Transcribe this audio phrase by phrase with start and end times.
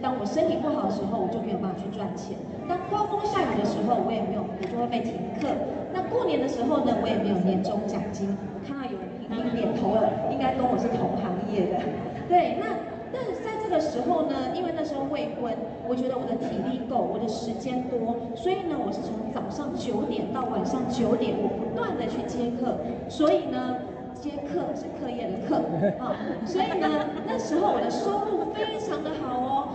[0.00, 2.36] 当我身体不好的时候，我就没有办法去赚钱。
[2.68, 5.48] 当刮风下雨的时候，我也没有，我就会被停课。
[5.92, 8.30] 那过年的时候呢，我也没有年终奖金。
[8.54, 11.82] 我看到有人频频点头了，应该跟我是同行业的。
[12.28, 12.78] 对，那
[13.10, 15.50] 但是在这个时候呢，因为那时候未婚，
[15.88, 23.76] 我觉得我的体力够，我的时间多，所以呢，我是从早上九点到晚上九点，我不断的去接课，所以呢。
[24.18, 25.62] 接客是课业的课
[26.02, 26.10] 啊，
[26.44, 29.67] 所以呢，那时候我的收入非常的好哦。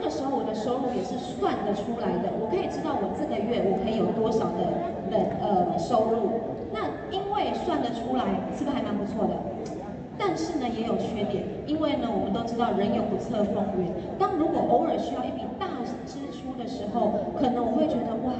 [0.00, 4.62] 那那个时候我的收入也是算得出来的，我可以知道我这个月我可以有多少的
[5.10, 6.40] 的呃收入。
[6.72, 8.24] 那因为算得出来，
[8.56, 9.34] 是不是还蛮不错的？
[10.16, 13.92] 但是呢，也有缺点，因为呢，我们都知道人有不测风云。
[14.18, 15.66] 当如果偶尔需要一笔大
[16.06, 18.32] 支出的时候，可能我会觉得哇。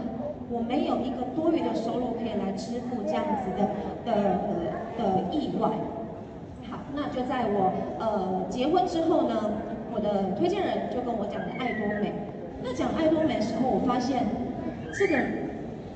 [0.51, 3.69] 我没有一个多余的收入可以来支付这样子的
[4.07, 4.41] 的
[4.97, 5.69] 的意外。
[6.71, 9.37] 好，那就在我呃结婚之后呢，
[9.99, 12.13] 我的推荐人就跟我讲的爱多美。
[12.63, 14.25] 那讲爱多美的时候，我发现
[14.97, 15.19] 这个。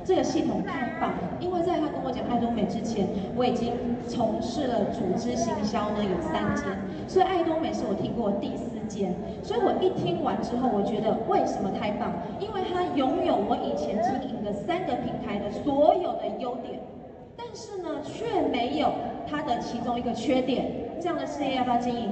[0.05, 3.73] 这个系统太棒了，因为在他跟我讲爱多美之前，我已经
[4.09, 6.67] 从事了组织行销呢有三间，
[7.07, 9.15] 所以爱多美是我听过第四间。
[9.45, 12.11] 所以我一听完之后，我觉得为什么太棒？
[12.41, 16.81] 因为它拥有我以前经营的三个平台的所有的优点，
[17.37, 18.91] 但是呢，却没有
[19.31, 20.67] 它的其中一个缺点。
[21.01, 22.11] 这样的事业要不要经营？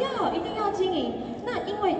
[0.00, 1.14] 要，一定要经营。
[1.44, 1.96] 那因为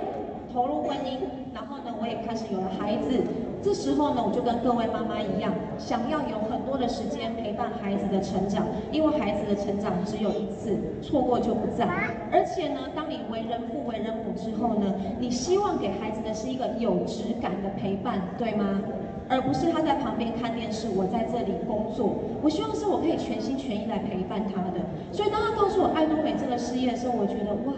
[0.52, 1.18] 投入婚姻，
[1.52, 3.22] 然后呢，我也开始有了孩子。
[3.62, 11.86] 这时候呢，我就跟各位妈妈一样，想要有很多的时间陪伴孩子的成长，因为孩子的成长只有一次，错过就不再。
[12.30, 18.82] 而且呢，当你为人父、为人母之后呢，你希望给孩子的是一个有质感的陪伴，对吗？
[19.28, 22.16] 而不是他在旁边看电视，我在这里工作。
[22.42, 24.80] 我希望是我可以全心全意来陪伴他的。
[25.12, 27.74] 所以当他告诉我爱多美这个事业的时候，我觉得哇。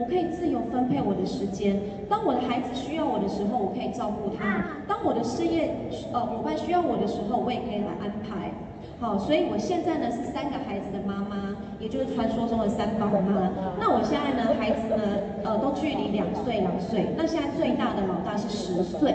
[0.00, 1.74] 我可以自由分配我的时间。
[2.08, 5.74] 当我的孩子需要我的时候，我可以照顾他；当我的事业
[6.12, 8.54] 呃伙伴需要我的时候，我也可以来安排。
[9.00, 13.50] 好，所以我现在呢是三个孩子的妈妈，也就是传说中的三宝妈。
[13.74, 15.02] 那我现在呢，孩子呢
[15.42, 17.10] 呃都距离两岁两岁。
[17.16, 19.12] 那现在最大的老大是十岁，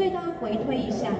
[0.00, 1.10] 所以大家回推一下，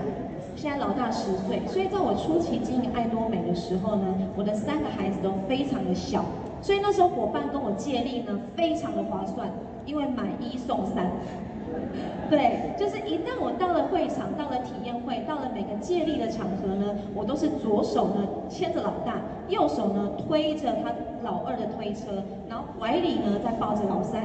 [0.56, 1.60] 现在老大十岁。
[1.66, 6.24] 所以在我初期经营爱多美的时候呢，我的三个孩子都非常的小。
[6.62, 9.50] 所以那时候伙伴跟我借力呢，非常的划算，
[9.84, 11.10] 因为买一送三。
[12.32, 19.20] 对，就是一旦我到了会场，到了体验会，到了每个借力的场合呢，我都是左手呢牵着老大，
[19.50, 20.91] 右手呢推着他
[21.22, 24.22] 老二的推车，然后怀里呢再抱着老三，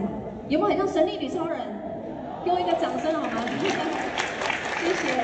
[0.47, 1.59] 有没有很像神力女超人？
[2.45, 3.43] 给我一个掌声好吗？
[4.85, 5.17] 谢谢。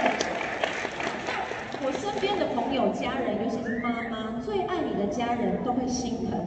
[1.86, 6.40] 我身边的朋友、家人，尤其是妈妈，最爱你的家人都会心疼。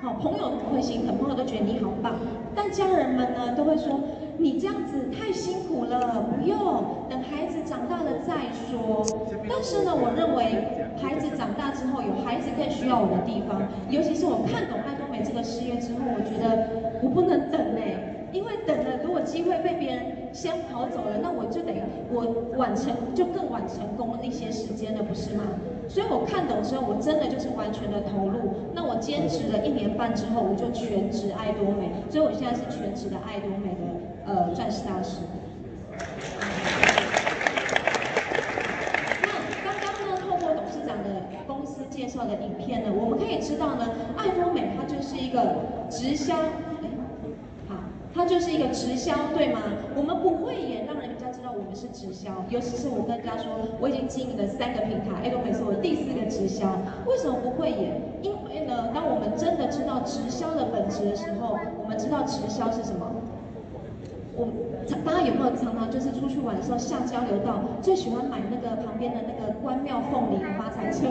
[0.00, 2.14] 好，朋友不会心疼，朋友都觉得你好棒，
[2.54, 3.98] 但家人们呢都会说
[4.38, 9.02] 你这样子太辛苦了，不用，等孩子长大了再说。
[9.50, 16.70] 但是呢，我认为孩子长大之后有孩子更需要我的地方，尤其是我看懂爱多美这个事业之后，我觉得
[17.02, 17.82] 我不能等呢。
[18.32, 21.74] 因为等了，如果机会被别人先跑走了，那我就得
[22.10, 25.44] 我晚成就更晚成功那些时间了，不是吗？
[25.86, 28.54] 所以我看懂之后，我真的就是完全的投入。
[28.72, 33.84] 那我坚持了一年半之后，我就全职爱多美，所以我现在是全职的爱多美的
[34.24, 35.18] 呃钻石大师。
[39.20, 39.28] 那
[39.62, 46.34] 刚刚呢，透过董事长的公司介绍的影片呢，我们可以知道呢，爱多美它就是一个直销。
[48.32, 49.60] 就是一个直销，对吗？
[49.94, 52.32] 我们不会演，让人家知道我们是直销。
[52.48, 56.64] 尤其是我跟大家说，我已经经营了三个平台，哎，都没错我第四个直销。
[57.04, 58.00] 为什么不会演？
[58.22, 63.04] 因为呢，当我们真的知道直销的本质的时候，我们知道直销是什么。
[64.34, 64.54] 我们
[65.04, 71.04] 大家有没有常常就是出去玩的时候下交流道，最喜欢买那个旁边的那个关庙凤梨发财车，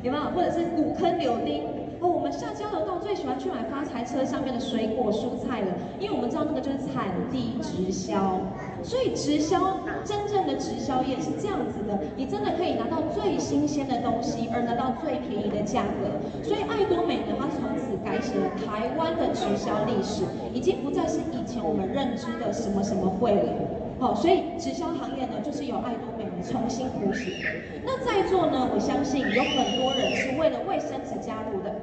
[0.00, 0.24] 有没有？
[0.32, 1.68] 或者是古坑柳丁？
[2.06, 5.68] 我们下交流道最喜欢去买发财车上面的水果蔬菜了，
[5.98, 8.40] 因为我们知道那个就是产地直销。
[8.82, 16.20] 所以直销真正的直销业是这样子的，你真的可以拿到最新鲜的东西，而拿到最便宜的价格。
[16.42, 20.22] 所以爱多美呢，它从此改写了台湾的直销历史，
[20.52, 23.52] 已经不再是以前我们认知的什么什么会了。
[23.98, 27.62] 好，所以直销行业呢，就是由爱多美重新谱写。
[27.82, 31.74] 那在座呢，我相信有很多人是为了卫生纸加入的。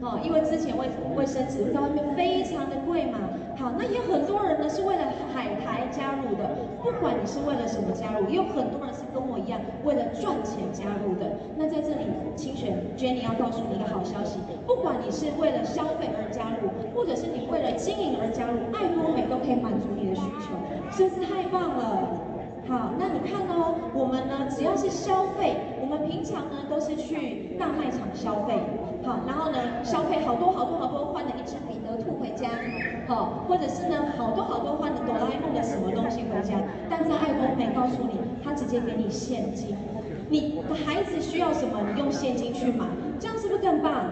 [0.00, 0.86] 哦，因为之前卫
[1.16, 3.18] 卫生纸在外面非常的贵嘛，
[3.58, 5.02] 好，那也有很多人呢是为了
[5.34, 11.26] 海苔加入的，不管你是为了什么加入，也有很多人是跟我一样为了赚钱加入的。
[11.56, 12.06] 那在这里，
[12.36, 20.54] 清玄 Jenny 要告诉你一个好消息，不管你是为了消费而加入，或者是你为了经营而加入，爱多美都可以满足你的需求，
[20.94, 22.06] 是不是太棒了？
[22.68, 28.54] 好，那你看哦，我们呢，只要是消费，我们平常呢都是去大卖场消费，
[29.04, 32.48] 好，然后呢消费好多好多好多，换了一只彼得兔回家，
[33.06, 36.60] 好，或者是呢好多好多换的哆啦 A 梦的什么东西回家，
[36.90, 39.76] 但是爱多美告诉你，他直接给你现金，
[40.28, 42.84] 你的孩子需要什么，你用现金去买，
[43.18, 44.04] 这样是不是更棒？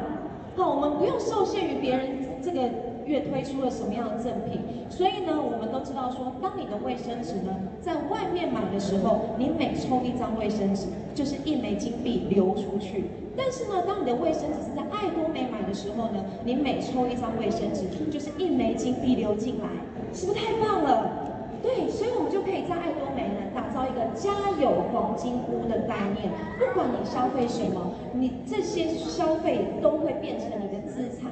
[0.56, 2.95] 好，我们不用受限于别人这个。
[3.06, 4.60] 月推出了什么样的赠品？
[4.90, 13.04] 所以呢，我们都知道说，当你的卫生纸呢，在外面买的时候，你每抽一张卫生纸，就是一枚金币流出去。
[13.36, 19.68] 但是呢，当你的卫生纸是在爱多美买的时候呢，你每抽一张卫生纸，就是一枚金币流进来，
[20.12, 21.22] 是不是太棒了？
[21.62, 24.30] 对，所以我们就可以在爱多美呢，打造一个家
[24.60, 26.30] 有黄金屋的概念。
[26.58, 31.30] 不管你消费什么，你这些消费都会变成你的资产。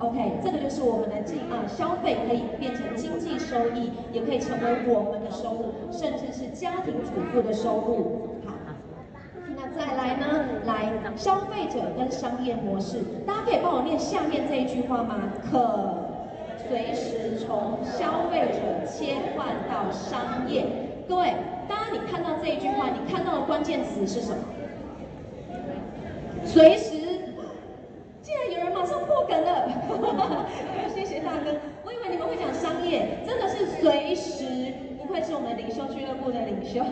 [0.00, 8.40] OK，这个就是我们的经啊消费可以变成经济收益，也可以成为我们的收入，甚至是家庭主妇的收入。
[8.46, 8.54] 好，
[9.54, 10.24] 那再来呢？
[10.64, 15.30] 来，消费者跟商业模式，大家可以帮我念下面这一句话吗？
[15.50, 15.94] 可
[16.66, 20.64] 随时从消费者切换到商业。
[21.06, 21.34] 各位，
[21.68, 24.42] 当你看到这一句话，你看到的关键词是什么？
[26.46, 26.96] 随时。
[28.22, 29.66] 竟然有人马上破梗了，
[30.94, 31.56] 谢谢大哥。
[31.84, 36.82] 我以为你们会讲商业，真的是随时，不愧是我们领袖俱乐部的领袖。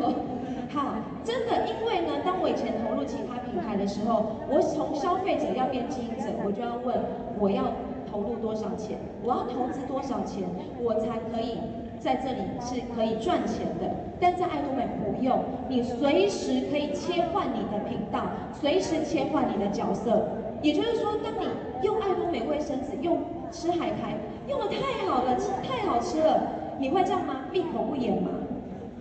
[0.70, 0.94] 好，
[1.24, 6.94] 真的，因为呢，当我以前投入其他品牌的时候，我从消费者要变经营者，我就要问，
[7.38, 7.72] 我要
[8.10, 8.98] 投入多少钱？
[9.22, 10.44] 我要投资多少钱，
[10.80, 11.58] 我才可以
[11.98, 13.88] 在这里是可以赚钱的？
[14.20, 20.28] 但在爱多美不用，你随时可以切换你的频道，随时切换你的角色。
[20.62, 21.46] 也就是说，当你
[21.82, 23.18] 用爱多美卫生纸，用
[23.52, 24.16] 吃海苔，
[24.48, 26.40] 用的太好了，吃太好吃了，
[26.78, 27.44] 你会这样吗？
[27.52, 28.30] 闭口不言吗？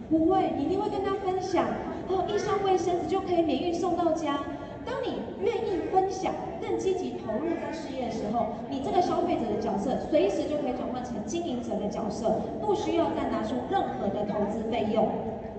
[0.09, 1.65] 不会，你一定会跟他分享。
[2.09, 4.39] 哦，一箱卫生纸就可以免运送到家。
[4.85, 15.09] 当你愿意分享，更积极投入在事业的时候，你这个消费者的角色，随时就可以转换成经营者的角色，不需要再拿出任何的投资费用。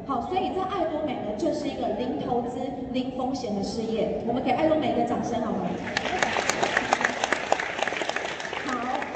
[0.08, 2.58] 好，所以在爱多美呢，就是一个零投资、
[2.94, 4.22] 零风险的事业。
[4.26, 5.68] 我们给爱多美一个掌声，好吗？
[8.64, 8.72] 好，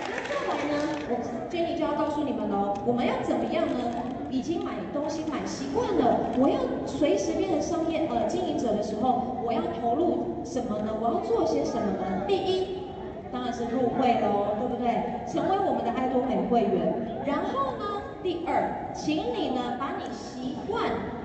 [0.07, 0.77] 那再来呢，
[1.09, 1.17] 我
[1.51, 3.81] Jenny 就要告诉你们喽，我们要怎么样呢？
[4.29, 10.93] 已经买东西买习惯了，我要随时变成商业呃经营者的时候，我要投入什么呢？
[11.01, 12.27] 我要做些什么呢？
[12.29, 12.89] 第一，
[13.33, 15.25] 当然是入会喽，对不对？
[15.27, 18.02] 成为我们的爱多美会员，然后呢？
[18.23, 20.85] 第二，请你呢把你习惯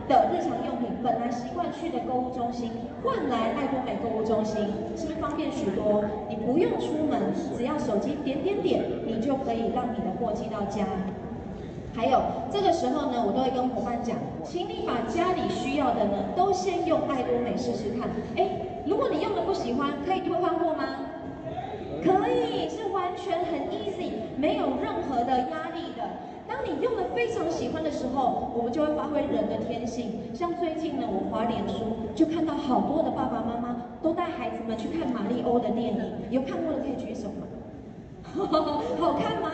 [0.09, 2.71] 的日常用品，本来习惯去的购物中心，
[3.03, 6.03] 换来爱多美购物中心，是不是方便许多？
[6.27, 10.87] 你不用出门，只要手机点点点，你就可以让你的货寄到家。
[11.95, 12.19] 还有
[12.51, 18.09] 这个时候呢，我都会跟伙伴讲，请你把家里需要的呢，都先用爱多美试试看。
[18.35, 18.49] 哎，
[18.87, 20.83] 如果你用的不喜欢，可以退换货吗？
[22.03, 25.76] 可以，是完全很 easy，没有任何的压力。
[26.57, 30.21] 当你用了非常喜欢的时候，我们就会发挥人的天性。
[30.33, 37.45] 像最近呢，我滑脸书就看到好多的爸爸妈妈都带孩子们去看马里欧的电影，有看过的可以举手吗？
[38.99, 39.51] 好看吗？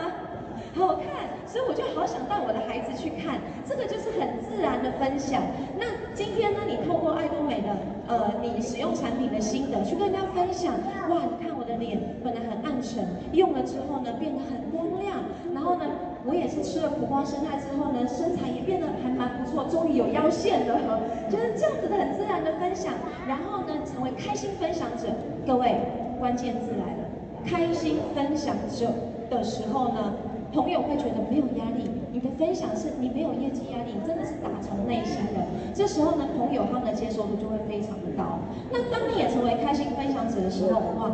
[0.74, 1.04] 好看，
[1.46, 3.38] 所以我就好想带我的孩子去看。
[3.66, 5.42] 这个就是很自然的分享。
[5.78, 5.84] 那
[6.14, 7.68] 今天呢，你透过爱多美的
[8.08, 10.72] 呃，你使用产品的心得去跟大家分享。
[11.10, 15.20] 哇，你看我的脸本来很暗沉，用了之后呢，变得很光亮。
[15.54, 15.84] 然后呢，
[16.26, 20.80] 我也是吃了苦瓜生态之后呢，身材也变得还蛮不错，终于有腰线了，
[21.28, 22.94] 就是这样子的很自然的分享，
[23.28, 25.12] 然后呢，成为开心分享者。
[25.46, 25.76] 各位，
[26.18, 27.04] 关键字来了，
[27.44, 28.88] 开心分享者
[29.28, 30.14] 的时候呢，
[30.52, 35.44] 朋友会觉得没有压力，你的分享是你没有业绩压力，你真的是打从内心的。
[35.74, 38.40] 这时候呢，朋友他们的接受度就会非常的高。
[38.72, 41.12] 那当你也成为开心分享者的时候，的话，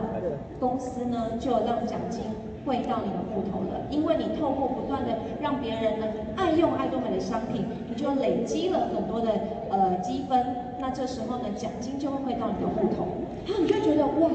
[0.60, 2.22] 公司呢就让奖金。
[2.64, 9.30] 汇到你的户头了，因为你透过不断的让别人呢爱用爱多美的商品，你就累积了很多的
[9.70, 10.44] 呃积分，
[10.78, 13.06] 那这时候呢奖金就会汇到你的户头，
[13.46, 14.30] 然后你就觉得哇，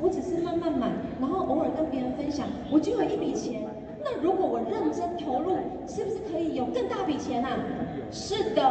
[0.00, 0.88] 我只是慢慢买，
[1.20, 3.62] 然后偶尔跟别人分享，我就有一笔钱。
[4.02, 5.50] 那如果我认真投入，
[5.86, 7.50] 是不是可以有更大笔钱啊？
[8.10, 8.62] 是的，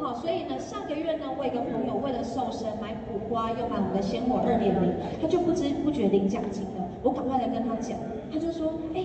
[0.00, 6.86] 好，所以呢，上个月呢，我一个朋友为了瘦身买苦瓜，又买我们的鲜活二点零，他就不知不觉领奖金了。
[7.02, 7.98] 我赶快来跟他讲，
[8.32, 9.04] 他就说，哎，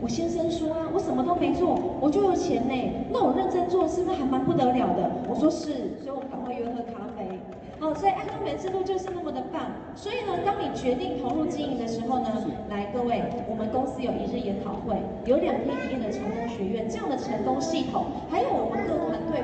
[0.00, 2.74] 我先生说啊，我什么都没做，我就有钱呢。
[3.12, 5.10] 那我认真做，是不是还蛮不得了的？
[5.28, 7.38] 我说是，所以我赶快约喝咖啡。
[7.80, 9.72] 哦，所以爱多美制度就是那么的棒。
[9.96, 12.28] 所以呢，当你决定投入经营的时候呢，
[12.68, 19.39] 来各位，我们公司有一日研讨会，有两天一夜的成功学院，这样的成功系统，还有我们各团队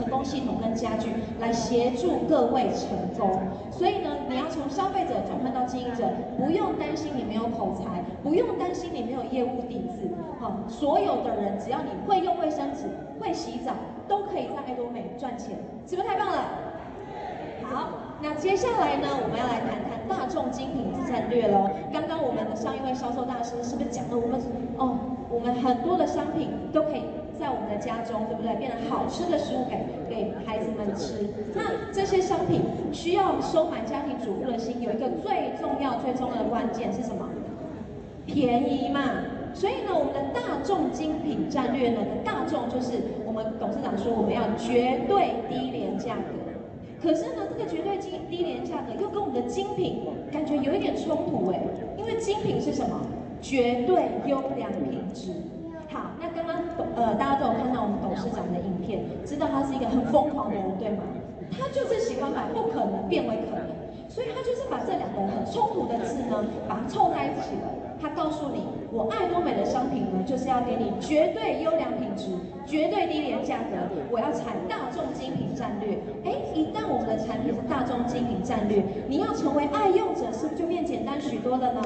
[0.00, 2.88] 成功系统跟家具，来协助各位成
[3.18, 3.38] 功。
[3.70, 10.08] 所以呢，你要从消费者转换到经营者，不用担心你没有口才，不用担心你没有业务底子。
[10.40, 12.84] 好，所有的人只要你会用卫生纸，
[13.20, 13.72] 会洗澡，
[14.08, 15.50] 都可以在爱多美赚钱，
[15.86, 16.38] 是不是太棒了？
[17.70, 17.88] 好，
[18.22, 21.68] 那接下来呢，我们要来谈谈大众精品战略喽。
[21.92, 24.40] 刚刚我们的上一位销售大师是不是讲了我们
[24.78, 24.96] 哦，
[25.28, 27.02] 我们很多的商品都可以
[27.40, 28.54] 在我们的家中，对不对？
[28.56, 29.80] 变成好吃的食物给
[30.14, 31.26] 给孩子们吃。
[31.54, 32.60] 那这些商品
[32.92, 37.28] 需要收买家庭主妇的心，有一个最重要最重要的关键是什么？
[38.26, 39.00] 便宜嘛。
[39.54, 46.38] 所以呢，我们的大众精品战略呢，大众就是我们董事长说我们要绝对低廉价格。
[47.02, 51.60] 可是呢，这个绝对低低廉价格又跟我们的精品感觉有一点冲突哎，
[51.96, 53.00] 因为精品是什么？
[53.40, 55.32] 绝对优良品质。
[55.92, 56.56] 好，那刚刚
[56.94, 61.02] 呃大家都有看到我们董事长的影片，知道他是一个很疯狂的人，对吗？
[61.50, 63.66] 他就是喜欢把不可能变为可能，
[64.08, 67.74] 所以他就是把这两个很冲突的字呢，把它凑在一起了。
[68.00, 72.30] 他告诉你，我爱多美的商品呢，就是要给你绝对优良品质、
[72.64, 73.76] 绝对低廉价格。
[74.10, 75.98] 我要采大众精品战略。
[76.24, 81.82] 哎，一旦我们的产品是大众精品战略，你要成为爱用者，是不是就变简单许多了呢？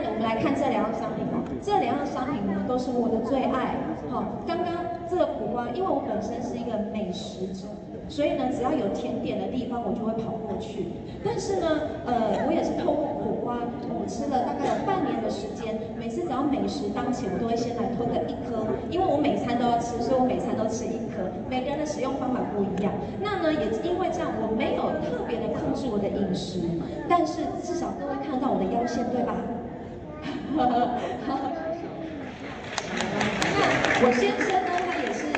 [0.00, 1.44] 那我们来看这两样商品哦。
[1.60, 3.76] 这两样商品呢，都是我的最爱。
[4.08, 4.72] 好，刚刚
[5.08, 7.68] 这个苦瓜，因为我本身是一个美食者。
[8.08, 10.88] 所以呢，只要有甜点的地方，我就会跑过去。
[11.24, 13.56] 但是呢，呃，我也是透过苦瓜，
[13.88, 15.78] 我吃了大概有半年的时间。
[15.96, 21.24] 每次只要美食当前，我都会先来吞个一颗，因为我每餐都要吃，所以我每餐都吃一颗。
[21.48, 22.92] 每个人的使用方法不一样。
[23.22, 26.60] 那呢，也因为这样，我没有特别的控制我的饮食，
[27.08, 29.32] 但是至少各位看到我的腰线，对吧？
[30.54, 30.62] 那
[34.04, 35.30] 我先生呢，他也是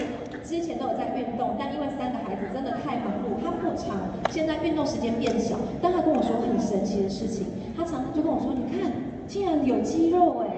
[0.42, 3.96] 之前都有在运动，但因为三个孩子真的太忙碌，他不常
[4.30, 5.56] 现在运动时间变小。
[5.82, 8.90] 但他跟我说很神奇的事情，他常常就跟我说：“你看，
[9.28, 10.48] 竟然有肌肉哎！”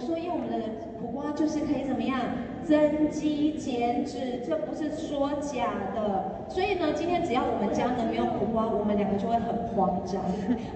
[0.00, 0.56] 所以我们的
[0.98, 2.18] 苦瓜就是可以怎么样
[2.64, 6.46] 增肌减脂，这不是说假的。
[6.48, 10.20] 所以呢，今天只要我们家呢没有苦瓜，我们两个就会很慌张。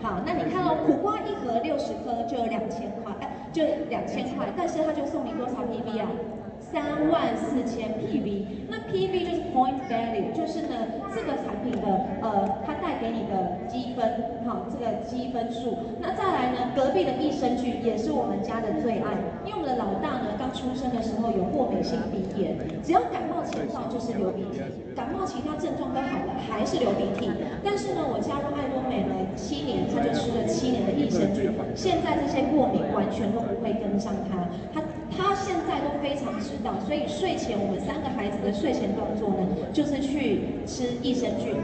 [0.03, 6.07] 好，那你看哦，苦瓜一盒六十颗就有两千块，哎，就两千块，但是他就送你多少 PV 啊？
[6.61, 8.64] 三万四千 PV，
[8.95, 14.07] PV 就是 Point Value，就是呢这个产品的呃它带给你的积分，
[14.47, 15.99] 好，这个积分数。
[15.99, 24.63] 那再来呢，隔壁的益生菌也是我们家的最爱，因为我们的老大呢刚出生的时候有过敏性鼻炎，只要感冒前兆就是流鼻涕，
[24.95, 27.29] 感冒其他症状都好了还是流鼻涕。
[27.65, 34.81] 但是呢，我加入爱多美呢七年，他就吃了七年的益生菌，现在这些过敏完全都不会跟上他，他。
[35.17, 41.55] 他现在都非常知道，所以睡前我们三个孩子的睡前动作呢，就是去吃益生菌，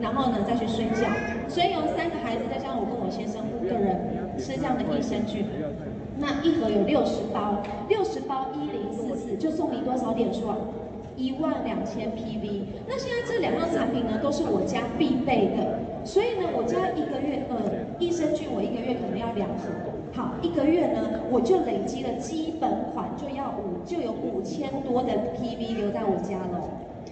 [0.00, 1.06] 然后呢再去睡觉。
[1.48, 5.46] 所以有三个孩子再加上我跟我先生五个人吃这样的益生菌，
[6.18, 10.56] 那一盒有六十包，六十包一零四四就送你多少点数啊？
[11.16, 12.62] 一万两千 PV。
[12.86, 17.56] 那现在这两样产品呢，都是我家必备的，所以呢，我家一个月呃
[17.98, 19.70] 益生菌我一个月可能要两盒。
[20.12, 26.68] 好，一个月呢，我就累积了基本款就要五，就有五千多的 PV 留在我家了。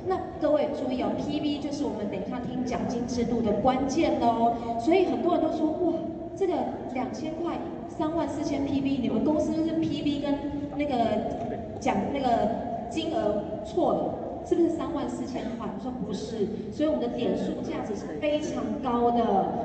[0.09, 4.57] 那各位注意哦，PV 就是我们等一下听奖金制度的关键哦。
[4.81, 5.95] 所以很多人都说，哇，
[6.37, 6.55] 这个
[6.95, 10.35] 两千块，三万四千 PV，你们公司是 PV 跟
[10.77, 10.95] 那个
[11.79, 14.15] 奖那个金额错了。
[14.49, 15.67] 是不是三万四千块？
[15.67, 19.25] 我说不是，所以我们的点数价值是非常高的。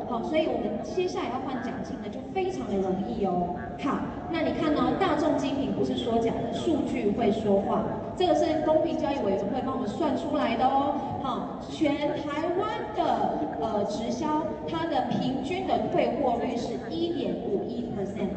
[0.09, 3.55] 好，所以我们接下来要换奖金呢，就非常的容易哦。
[3.79, 4.00] 好，
[4.31, 7.83] 那你看哦，大众精品不是说假的，数据会说话。
[8.17, 11.21] 这个是公平交易委员会帮我们算出来的哦。
[11.21, 18.33] 好，全台湾的呃直销，它的平均的退货率是一点五一 percent，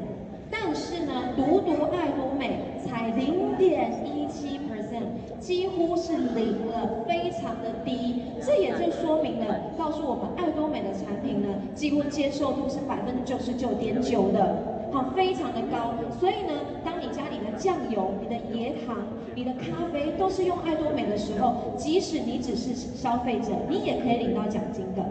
[0.50, 4.23] 但是呢，独独爱多美才零点一
[5.44, 8.22] 几乎是零了，非常的低。
[8.40, 14.56] 这也就说明了，告诉我们爱多美的产品呢，几乎接受度是百分之九十九点九的。
[14.90, 18.96] 好，非常的高，所以呢，当你家里的酱油、你的椰糖、
[19.34, 25.02] 你的咖啡都是用爱多美的时候，即使你只是消费者，你也可以领到奖金的。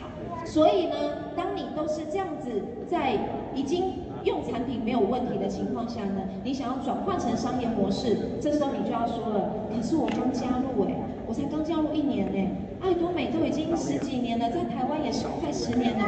[0.00, 0.94] 好，所以呢，
[1.34, 3.18] 当你都是这样子，在
[3.56, 3.92] 已经
[4.24, 10.94] 用产品没有问题的情况下呢，你想要转换成商业模式，这时候你就要说了，可是我刚加入哎，
[11.26, 16.04] 我才刚加入一年哎，爱多美都已经十几年了，在台湾也是快十年了。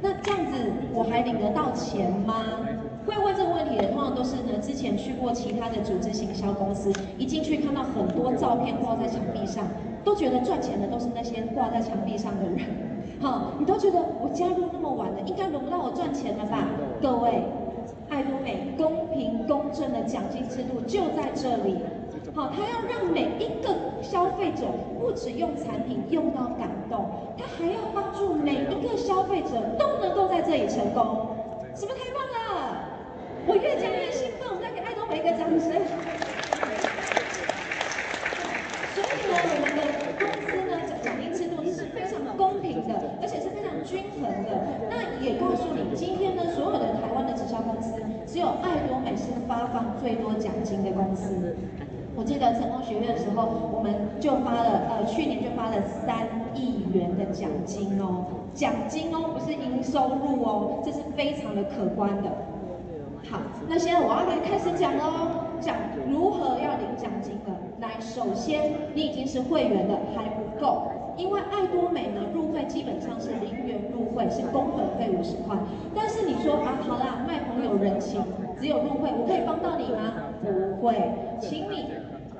[0.00, 0.56] 那这样子
[0.92, 2.34] 我还领得到钱吗？
[3.06, 9.64] 会问这个问题的，通常都是呢，之前去过其他的组织行销公司，一进去看到很多照片挂在墙壁上，
[10.04, 12.91] 都觉得赚钱的都是那些挂在墙壁上的人。
[13.22, 16.66] 好，你都觉得我加入那么晚了，应该轮不到我赚钱了吧？
[17.00, 17.44] 各位，
[18.10, 21.78] 爱多美公平公正的奖金制度就在这里。
[22.34, 23.70] 好，他要让每一个
[24.02, 24.66] 消费者
[24.98, 27.06] 不只用产品用到感动，
[27.38, 31.28] 它还要帮助每一个消费者都能够在这里成功，
[31.76, 32.74] 是不是太棒了？
[33.46, 35.70] 我越讲越兴奋，我们再给爱多美一个掌声。
[38.92, 39.80] 所以呢，我们的
[40.18, 44.48] 公司呢，奖金制度是非常公平的，而且是非常均衡的。
[44.88, 47.92] 那也告诉你，今天呢，所有的台湾的直销公司，
[48.26, 51.54] 只有爱多美是发放最多奖金的公司。
[52.16, 62.30] 我记得成功学院的时候，我们就发了，呃，去年就发了三亿元的奖金哦，奖金哦，不是营收入哦，这是非常的可观的。
[63.30, 65.76] 好，那现在我要来开始讲喽，讲
[66.08, 67.56] 如何要领奖金了。
[67.80, 70.82] 来，首先你已经是会员了，还不够，
[71.22, 75.56] 因为爱多美呢，入会基本上是零元入会，是工本费五十块。
[75.94, 78.20] 但是你说啊，好啦，卖朋友人情，
[78.60, 80.14] 只有入会，我可以帮到你吗？
[80.42, 80.98] 不会，
[81.40, 81.86] 请你。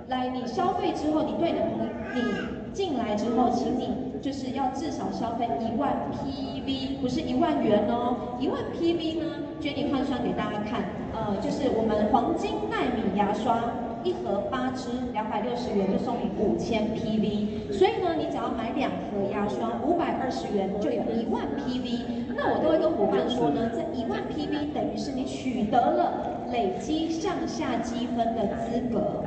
[0.08, 9.24] 来，你消费之后，你对你的朋友，你进来之后，请你就是要至少消费一万 PV，不是一万元哦，一万 PV 呢
[9.60, 10.82] ，Jenny 换算给大家看，
[11.14, 13.62] 呃，就是我们黄金奈米牙刷
[14.04, 22.00] 一盒八支，两百六十元就送你五千 PV，所以呢，你只要买两盒牙刷，五百二十元就有一万 PV，
[22.36, 29.22] 那我都会跟伙伴说呢，这一万 PV 等于是你取得了累积向下积分的资格。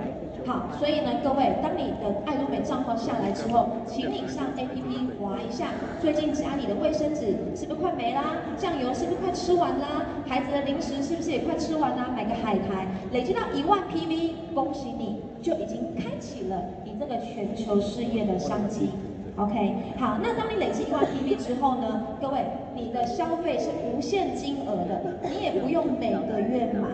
[0.46, 8.38] 好，所以呢，各位，当你的爱多美账号下来之后，请你上 APP 划一下，最近家里的卫生纸是不是快没啦？
[8.56, 10.06] 酱油是不是快吃完啦？
[10.28, 12.12] 孩子的零食是不是也快吃完啦？
[12.16, 18.92] 买个海苔，累积到一万 PV，恭喜你，就已经开启了你这个全球事业的商机。
[19.38, 26.88] OK，好，那当你累积一万 PV 之后呢，各位，你的消费是无限金额的，你也不用每个月买。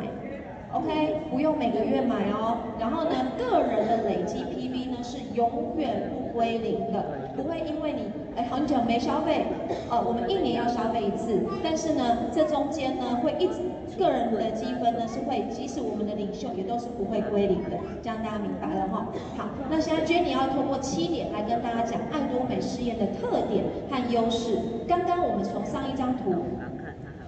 [0.73, 2.57] OK，不用每个月买哦。
[2.79, 7.03] 然后呢，个人的累积 PV 呢是永远不归零的，
[7.35, 8.07] 不会因为你
[8.37, 9.45] 哎很久没消费，
[9.89, 13.55] 呃，我们一年要消费一次，但是呢，这中间呢会一直
[13.99, 19.05] 个人的积分呢是会，即使我们的领袖也都是不会归零的，这样大家明白了哈。
[19.37, 24.57] 好，那现在 Jenny 要通过七点来跟大家讲爱多美事业的特点和优势。
[24.87, 26.33] 刚刚我们从上一张图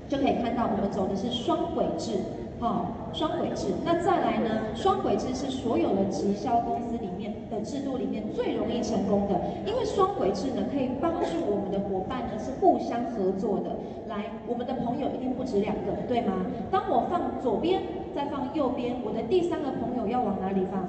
[0.07, 2.13] 就可以看到，我们走的是双轨制。
[2.63, 3.67] 哦，双轨制。
[3.83, 4.73] 那再来呢？
[4.73, 13.75] 双轨制是所有的直销公司里面的制度里面最容易成功的，因为双轨制呢可以帮助我们的伙伴呢是互相合作的。
[14.07, 16.45] 来，我们的朋友一定不止两个，对吗？
[16.71, 17.81] 当我放左边，
[18.15, 20.87] 再放右边，我的第三个朋友要往哪里放？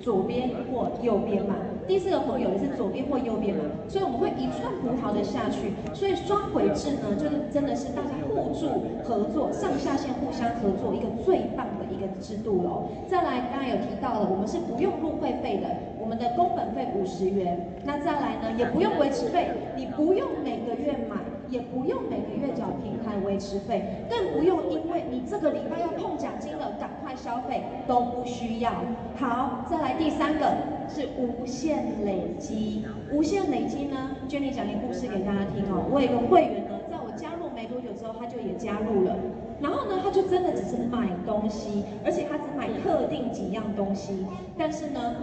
[0.00, 1.54] 左边或右边嘛。
[1.86, 8.68] 第四个朋友也是左边或右边嘛，所以我们会一串葡萄的下去，所以双轨制呢，就是真的是大家互助
[9.02, 12.84] 合作，上下线互相合作一个最棒的一个制度喽。
[13.08, 15.66] 再来，刚刚有提到了，我们是不用入会费的，
[15.98, 17.58] 我们的工本费五十元。
[17.82, 21.16] 那再来呢，也不用维持费，你不用每个月买，
[21.50, 28.72] 也不用每个月缴平台维持费，更不用因为你这个礼拜要碰奖金了，赶快消费都不需要。
[29.16, 30.46] 好，再来第三个
[30.88, 31.90] 是无限。
[32.04, 35.84] 累积无限累积呢，Jenny 讲一个故事给大家听哦。
[35.90, 39.14] 我有一个会员呢，在我加入没多久之后，他就也加入了。
[39.60, 44.24] 然后呢，他就真的只是买东西，而且他只买特定几样东西。
[44.56, 45.16] 但是呢，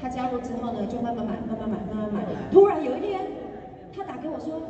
[0.00, 2.20] 他加入之后呢，就慢慢买，慢慢买，慢慢买。
[2.50, 3.20] 突然有一天，
[3.94, 4.62] 他打给我说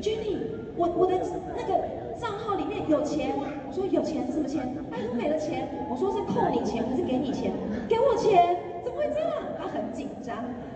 [0.00, 0.38] ：“Jenny，
[0.76, 1.20] 我我的
[1.56, 1.78] 那个
[2.18, 4.26] 账号里面有钱。”我说：“有钱？
[4.32, 4.66] 什么钱？
[4.90, 7.52] 爱多美的钱？”我说：“是扣你钱还是给你钱？
[7.88, 9.30] 给我钱。”怎么会这样？
[9.60, 10.34] 他很紧张，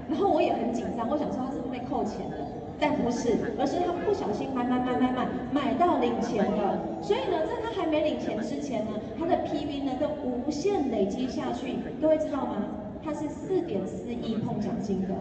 [0.08, 1.08] 然后我也很紧张。
[1.08, 2.36] 我想说他是不是被扣钱了？
[2.78, 6.78] 但不是，而是他不小心买买买买买买到领钱了。
[7.00, 11.76] 所以呢，在他还没领钱之前呢，他的 PV 呢都无限累积下去。
[12.00, 12.56] 各位知道吗？
[13.04, 15.14] 他是四点四亿碰奖金的，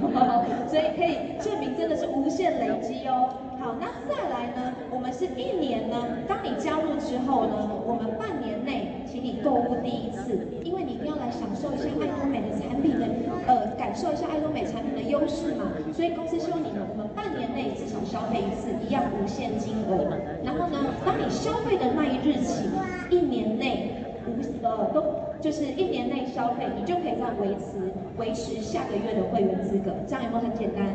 [0.66, 3.28] 所以可以证明真的是无限累积哦。
[3.60, 13.06] 好，那再来呢，我们是一年呢，当你加入之后呢，我们半年内请你购物第一次，因为你一定要来享受一下爱多美的产品的，
[13.46, 15.72] 呃，感受一下爱多美产品的优势嘛。
[15.92, 20.12] 所以公司希望你们，我们半年内至少消费一次，一样无限金额。
[20.42, 22.68] 然后呢，当你消费的那一日起，
[23.10, 24.00] 一年内。
[24.26, 25.02] 无呃都
[25.44, 30.86] 就是一年内消费，你就可以再维持维持下个月的会员资格，这样有没有很简单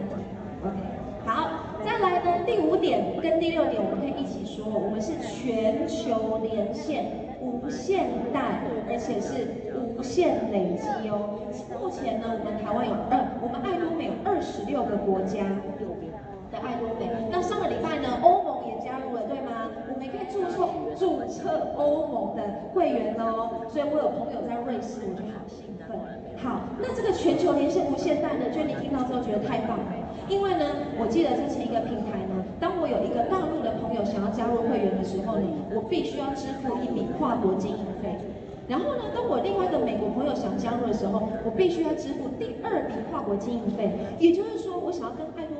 [0.65, 0.75] ？OK，
[1.23, 1.51] 好，
[1.85, 7.05] 再来呢，第五点跟第六点我们可以一起说，我们是全球连线
[7.39, 11.37] 无限带，而且是无限累积哦。
[11.79, 15.45] 目前呢，我们台湾有二，我们爱多美有二十六个国家
[16.49, 17.05] 的爱多美。
[17.29, 18.58] 那上个礼拜呢，欧盟，
[19.99, 20.63] 们也可以注册
[20.95, 22.41] 注册欧盟的
[22.73, 23.67] 会员哦。
[23.67, 25.99] 所以我有朋友在瑞士，我就好兴奋。
[26.39, 29.91] 好，那这个全球连线无限大呢，就你听到之后觉得太棒了，
[30.29, 30.63] 因为呢，
[30.97, 32.39] 我记得这是一个平台呢。
[32.63, 38.15] 当我有一个大陆的朋友想要加入会员的时候呢，我必须要支付一笔跨国经营费。
[38.69, 43.91] 然后呢，当我另外一个美国朋友想加入的时候，我必须要支付第二笔跨国经营费。
[44.19, 45.58] 也就是说，我想要跟爱多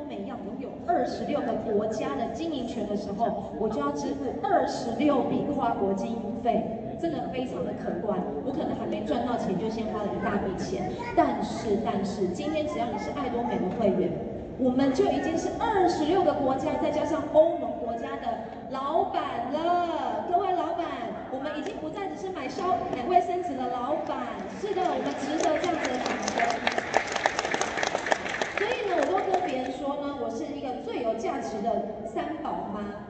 [0.90, 8.18] 二十六个国家的经营权的时候，我就要支付二十六笔跨国经营费，真的非常的可观。
[8.44, 10.90] 我可能还没赚到钱，就先花了一大笔钱。
[11.16, 14.10] 但是，但是今天只要你是爱多美的会员，
[14.58, 18.26] 我们就已经是二十六个国家，再加上欧盟国家的
[18.70, 20.26] 老板了。
[20.28, 20.84] 各位老板。
[21.32, 24.18] 我们已经不再只是买消买卫生纸的老板，
[24.60, 26.42] 是的，我们值得这样子的掌声。
[28.58, 31.86] 所以呢，我都跟别人说呢，我是一个最有价值的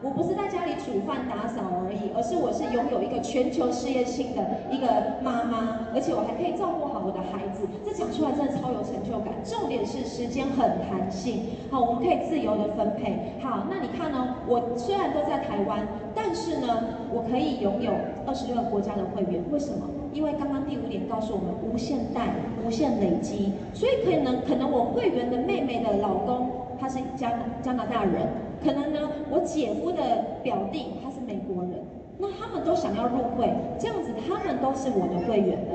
[0.02, 7.68] 我不是在家里煮饭打扫而已，而是我是拥有一个全球事业性的一个妈妈，而且我还可以照顾好我的孩子。
[7.84, 9.34] 这讲出来真的超有成就感。
[9.44, 13.36] 重点是时间很弹性，好，我们可以自由的分配。
[13.42, 14.36] 好，那你看呢？
[14.46, 16.66] 我虽然都在台湾，但是呢，
[17.12, 17.92] 我可以拥有
[18.26, 19.42] 二十六个国家的会员。
[19.50, 19.86] 为什么？
[20.12, 28.26] 因为刚刚第五点告诉我们无限带、无限累积，所以可能可能我会员的妹妹的老公他是加加拿大人，
[28.62, 30.00] 可能呢我姐夫的
[30.42, 31.72] 表弟他是美国人，
[32.18, 35.74] 那他们都想要入会，这样子他们都是我的会员了。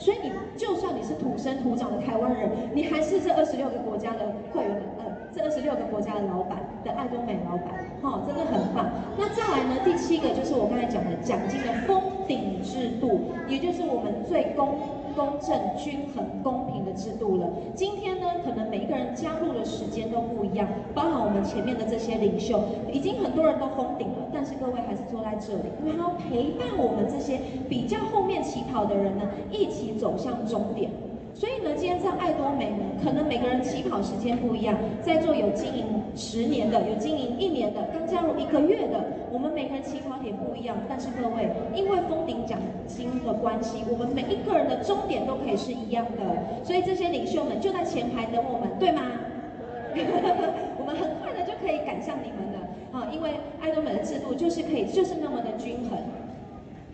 [0.00, 8.90] 所以你就算你是土生土长的台湾人，你还是这二十六个国家的会员，呃，这二十六个国家的老板的爱多美老板，哈、真的很棒。
[9.16, 14.74] 那再来呢，第七个就是我刚才讲的奖金的封顶制度，也就是我们最公
[15.16, 17.48] 公正、均衡、公平的制度了。
[17.74, 22.60] 今天呢，可能每一个人加入的时间都不一样，包含我们前面的这些领袖，
[22.92, 30.90] 已经很多人都封顶了，但是各位还是坐在这里，因为要陪伴我们这些比较后面起跑的人呢，一起走向终点。
[31.34, 34.78] 所以呢，今天在爱多美，可能每个人起跑时间不一样。
[35.02, 40.76] 在座有经营十年的，有经营一年的，刚加入一个月的，我们每个人起跑点不一样。
[40.88, 46.64] 但是各位，因为封顶奖金的关系，我们每一个人的终点都可以是一样的。
[46.64, 49.02] 所以这些领袖们就在前排等我们，对吗？
[50.78, 52.58] 我们很快的就可以赶上你们了
[52.92, 53.10] 啊！
[53.12, 55.98] 因为爱多美的制度就是可以，就是那么的均衡。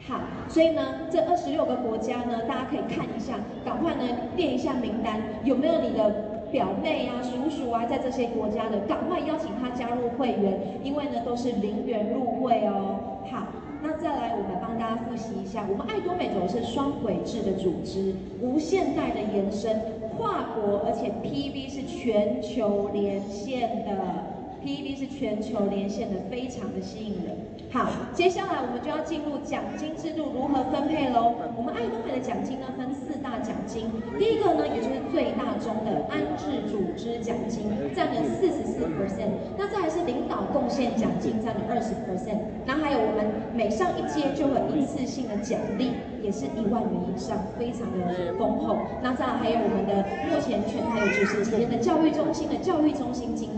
[0.08, 3.34] 好，所以呢，这二十六个国家呢，大家可以看一下，
[3.64, 4.02] 赶快呢
[4.34, 6.10] 列一下名单，有没有你的
[6.50, 12.98] 表妹啊、叔叔啊，在这些国家的，赶快邀请他加入会员，因为呢都是零元入会哦。
[13.30, 13.46] 好，
[13.82, 19.78] 那再来我们帮大家复习一下，我们爱多美走是双轨制的组织，无限带的延伸，
[20.16, 24.39] 跨国，而且 PV 是全球连线的。
[24.64, 27.36] PV 是全球连线的，非常的吸引人。
[27.72, 31.32] 好，接下来我们就要进入奖金制度如何分配喽。
[31.56, 33.86] 我们爱多美的奖金呢，分四大奖金。
[34.18, 39.30] 第一个呢，也就是最大宗的安置组织奖金，占了四十四 percent。
[39.56, 42.42] 那再来是领导贡献奖金，占了二十 percent。
[42.66, 45.92] 然后还有我们每上一阶就会一次性的奖励，
[46.22, 48.78] 也是一万元以上，非常的丰厚。
[49.00, 53.48] 那再来还有我们的目前全台有九十几间的教育中心的教育中心经。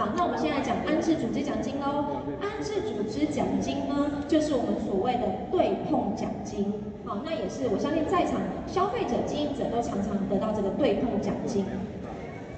[0.00, 2.24] 好，那我们现在讲安置组织奖金喽。
[2.40, 6.72] 安置组织奖金呢，就是我们所谓的对碰奖金。
[7.04, 11.66] 好，那也是我相信在场消费者、经营者都常常得到这个对碰奖金。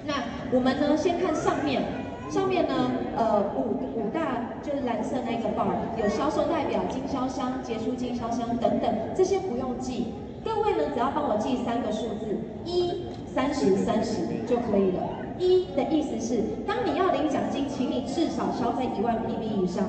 [0.07, 0.13] 那
[0.53, 1.83] 我们呢，先看上面，
[2.31, 10.13] 上面呢，呃，五五大就是蓝色那个 bar，有销售代表、经销商、杰出经销商等等，这些不用记。
[10.45, 15.03] 各位呢，只要帮我记三个数字，一、三十、三十就可以了。
[15.43, 19.83] 一的意思是，当你要领奖金，请你至少消费一万 PB 以上。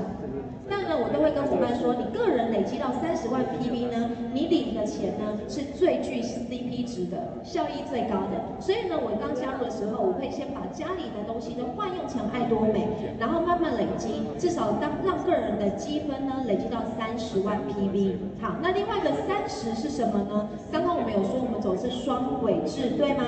[0.67, 8.41] 那呢，我都会跟伙伴说，你个人累积到三十万 PV 呢，你领的钱呢是最具 CP 值的，效益最高的。
[8.61, 18.17] 所以呢，我刚加入的时候，我会先把家里的东西都换用成艾多美，然后慢慢累积，至少当让个人的积分呢累积到三十万 PV。
[18.41, 20.49] 好，那另外一个三十是什么呢？
[20.73, 23.25] 刚刚我们有说我们走是双轨制，对吗？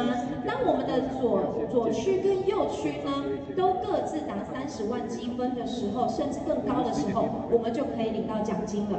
[0.47, 3.25] 当我们的左左区跟右区呢
[3.57, 7.26] 都各自达三十万积分的时候，甚至更高的时候。
[7.51, 8.99] 我们就可以领到奖金了。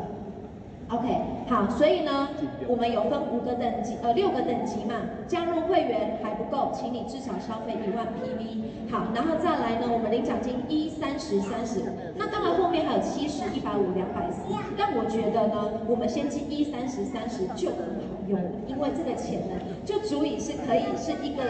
[0.90, 1.06] OK，
[1.50, 2.30] 好，所以呢，
[2.66, 4.96] 我们有分五个等级，呃，六个等级嘛。
[5.28, 8.90] 加入会员还不够，请你至少消费一万 PV。
[8.90, 11.84] 好，然后再来呢，我们领奖金一、三十、三十。
[12.16, 14.44] 那当然后面还有七十、一百五、两百四。
[14.78, 21.44] 但我觉得呢，我们先记一、三十、三十就很好用了，因为这个钱呢，就足以是可以是一个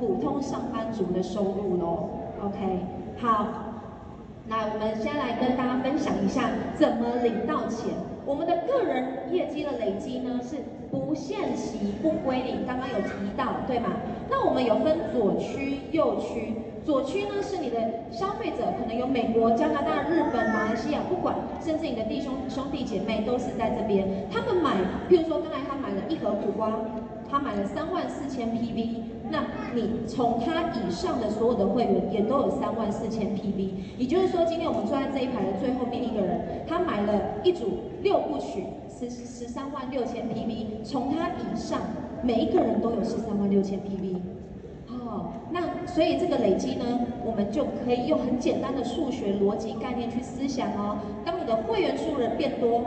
[0.00, 2.08] 普通上班族的收入喽。
[2.42, 2.80] OK，
[3.20, 3.69] 好。
[4.50, 7.94] 来，我们先来跟大家分享一下怎么领到钱。
[8.26, 10.56] 我们的个人业绩的累积呢，是
[10.90, 13.90] 不限期不归零，刚刚有提到，对吗？
[14.28, 16.54] 那我们有分左区、右区。
[16.84, 17.78] 左区呢是你的
[18.10, 24.04] 消费者，可能有美国、加拿大、日本、马来西亚，不管，甚至你的弟兄兄弟姐妹都是在这边。
[24.32, 24.72] 他们买，
[25.08, 26.72] 譬如说刚才他买了一盒苦瓜。
[27.30, 28.88] 他买了三万四千 PV，
[29.30, 37.12] 那你从他以上的所有的会员也都有三万四千 PV，也就是说，今天我们坐在这一排的最后面一个人，他买了
[37.44, 37.66] 一组
[38.02, 41.80] 六部曲，十十三万六千 PV，从他以上
[42.22, 44.16] 每一个人都有十三万六千 PV。
[44.88, 46.84] 哦，那所以这个累积呢，
[47.24, 50.98] 我们就可以用很简单的数学逻辑概念去思想哦。
[51.24, 52.82] 当你的会员数人变多。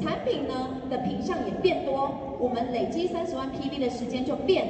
[0.00, 0.54] 产品呢
[0.88, 2.08] 的品项也变多，
[2.38, 4.64] 我们累积三十万 PV 的时间就变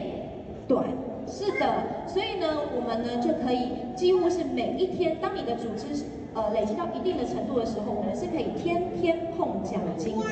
[0.67, 0.87] 短。
[1.31, 10.25] 是的，所以呢，我们呢就可以几乎是每一天，当你的组织呃累积到一定的程度的时候，我们是可以天天碰奖金的。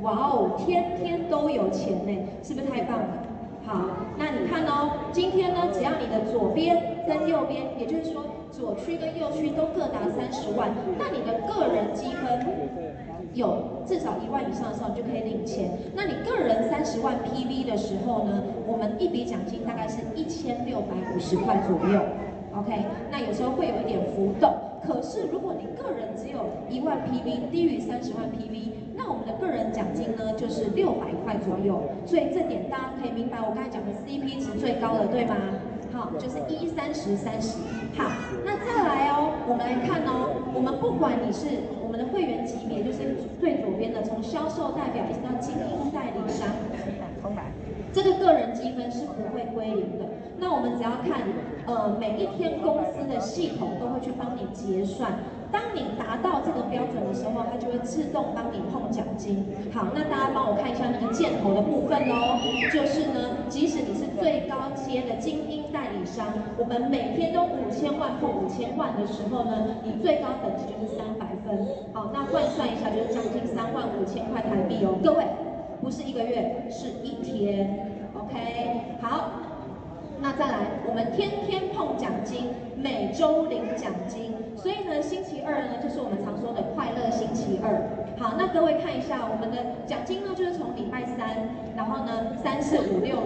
[0.00, 3.22] 哇哦，天天都有钱呢，是不是太棒了？
[3.66, 3.84] 好，
[4.18, 12.89] 那你看哦，今天呢，只要你的左边跟右边，也就是说左区跟右区都各达三十万，那你的个人积分。
[13.34, 15.70] 有至少一万以上的时候，就可以领钱。
[15.94, 22.00] 那你个人三十万 PV 的时候呢，我们一笔奖金大概是一千六百五十块左右。
[22.56, 24.52] OK，那有时候会有一点浮动。
[24.82, 31.80] 可是如果你个人只有一万 PV，低于三十万 PV，那我们的个人奖金呢就是六百块左右。
[32.06, 35.36] 所以这点大家可以明白，我刚才讲的 CP 值最高的，对吗？
[36.00, 37.98] 好，就是一三十三十一。
[37.98, 38.10] 好，
[38.42, 41.46] 那再来哦，我们来看哦，我们不管你是。
[41.84, 46.46] 我们的会员级别就是最左边的，从销售代表一直到精英代理商，
[47.92, 50.06] 这个个人积分是不会归零的。
[50.38, 51.20] 那我们只要看，
[51.66, 55.18] 呃，每一天公司的系统都会去帮你结算。
[55.52, 59.46] 当你达到这个标准的时候，它就会自动帮你碰奖金。
[59.72, 62.38] 好，那大家帮我看一下那个箭头的部分哦。
[62.72, 71.66] 就是呢，即使你是最高阶的精英代理商，我们每天都五千万碰五千万的时候呢，你最高等级就是三百分。
[71.92, 74.98] 好，那换算一下就是将近三万五千块台币哦。
[75.02, 75.24] 各位，
[75.80, 77.90] 不是一个月，是一天。
[78.12, 79.39] OK，好，
[80.40, 80.56] 再来，
[80.88, 84.32] 我们天天碰奖金，每周领奖金。
[84.56, 87.76] 所以呢，星期二呢，就是我们常说的快乐星期二。
[88.18, 91.36] 好，那各位看一下，我们的奖金呢，就是从礼拜三，
[91.76, 93.20] 然后呢，三四五六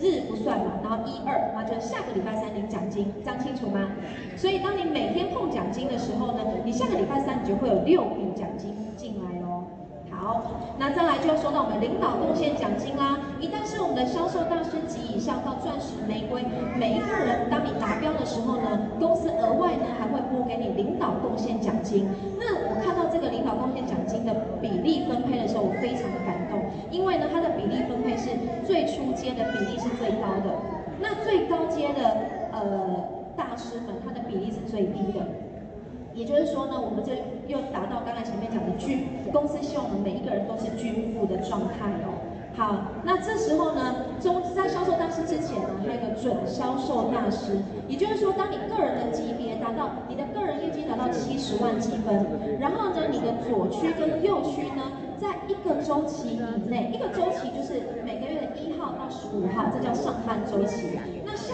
[0.00, 3.92] 日不算嘛，然后一二，然后就下个礼拜三领奖金，这样清楚吗？
[4.38, 8.73] 所以当你每天碰奖金的时候呢，你下个礼拜三你就会有六笔奖金。
[10.24, 10.40] 好，
[10.78, 13.20] 那再来就要说到我们领导贡献奖金啦。
[13.38, 16.40] 一旦是我们的销售大师级以上到钻石玫瑰，
[16.80, 22.08] 每一个人当你达标的时候呢，公司额外呢还会拨给你领导贡献奖金。
[22.40, 24.32] 那我看到这个领导贡献奖金的
[24.64, 28.32] 比例分配的时候，我非常的感动，因为呢它的比例分配是
[28.64, 30.56] 最初阶的比例是最高的，
[31.04, 32.96] 那最高阶的呃
[33.36, 35.20] 大师们，他的比例是最低的。
[36.14, 37.12] 也就是说呢，我们就
[37.48, 42.14] 又达到刚才前面讲的均，公司希望我们每一个人都是均富的状态哦。
[42.56, 52.14] 好，那这时候呢，中在销售大师之前呢，还有一个准销售大师，也就是说，当你个人的级别达到，你的个人业绩达到七十万积分，
[52.60, 60.96] 然后呢，你的左区跟右区呢，在一个周期以内，一个周期就是每个月的一号到十五号，这叫上半周期。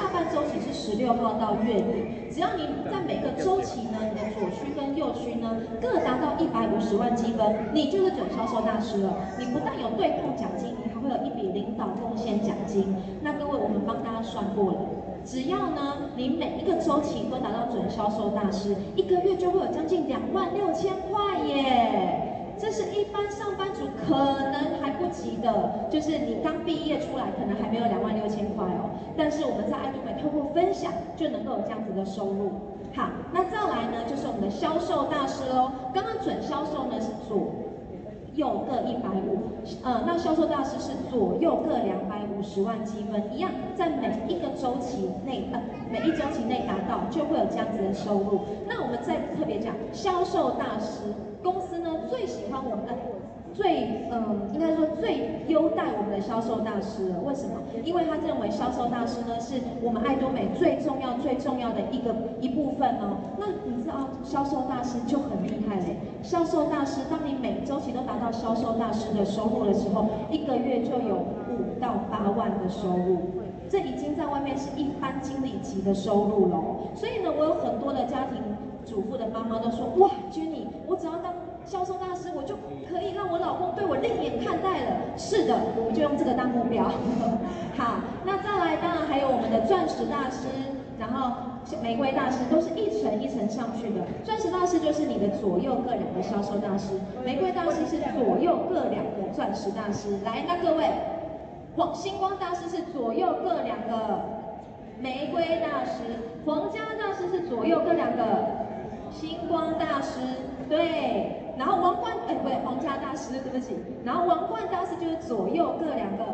[0.00, 2.32] 下半周期是十六号到月底。
[2.32, 9.14] 只要你在每个周期呢，你的左区跟右区呢，各达到一百五十万积分，你就是准销售大师了。
[9.38, 12.96] 你不但有对碰奖金，你还会有一笔领导贡献奖金。
[13.20, 14.78] 那各位，我们帮大家算过了，
[15.22, 22.39] 只要呢你每一个周期都达到准销售大师，一个月就会有将近两万六千块耶。
[22.60, 28.90] 这是一般上班族可能还不及的，就是你刚毕业出来，可能还没有两万六千块哦。
[29.16, 32.52] 但是我们在爱多美透过分享，就能够有这样子的收入。
[32.94, 35.72] 好，那再来呢，就是我们的销售大师喽。
[35.94, 37.48] 刚刚准销售呢是左
[38.34, 39.38] 右各一百五，
[39.82, 48.40] 呃，那销售大师是左右各两百五十万积分，一样在每一个周期内，呃，每一周期内达到，就会有这样子的收入。
[48.68, 51.14] 那我们再特别讲销售大师。
[51.42, 52.92] 公司呢最喜欢我们的，
[53.55, 57.20] 最嗯，应该说最优待我们的销售大师了。
[57.24, 57.55] 为什么？
[57.83, 63.16] 因为他认为销售大师呢是我们爱多美最重要最重要的一个一部分哦。
[63.38, 65.96] 那你知道销售大师就很厉害嘞。
[66.22, 73.18] 销售大师，当你每周期都达到销售大师的收入的时候，一个月就有五到八万的收入。
[73.70, 76.57] 这已经在外面是一般经理级的收入了。
[76.94, 78.42] 所以呢，我有很多的家庭。
[78.87, 80.49] 主妇的妈妈都说：“哇君
[80.90, 81.33] 我只要当
[81.64, 82.57] 销售大师，我就
[82.90, 86.90] 可以让我老公对我另眼看待了。”是的，我们就用这个当目标。
[87.79, 90.50] 好，那再来，当然还有我们的钻石大师，
[90.98, 94.03] 然后玫瑰大师，都是一层一层上去的。
[94.24, 100.18] 钻石大师就是你的左右各两个销售大师，玫瑰大师是左右各两个钻石大师。
[100.24, 100.90] 来，那各位，
[101.76, 104.26] 黄星光大师是左右各两个
[104.98, 108.59] 玫瑰大师，皇家大师是左右各两个。
[109.12, 110.20] 星光大师，
[110.70, 116.24] 对，然后王冠，哎，不对，皇家大师，对不起，然后王冠大师就是左右各两个，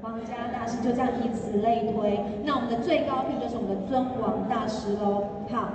[0.00, 5.24] 皇家大师就这样以此类推，那我们的最高品就是我们的尊王大师喽。
[5.52, 5.68] 好，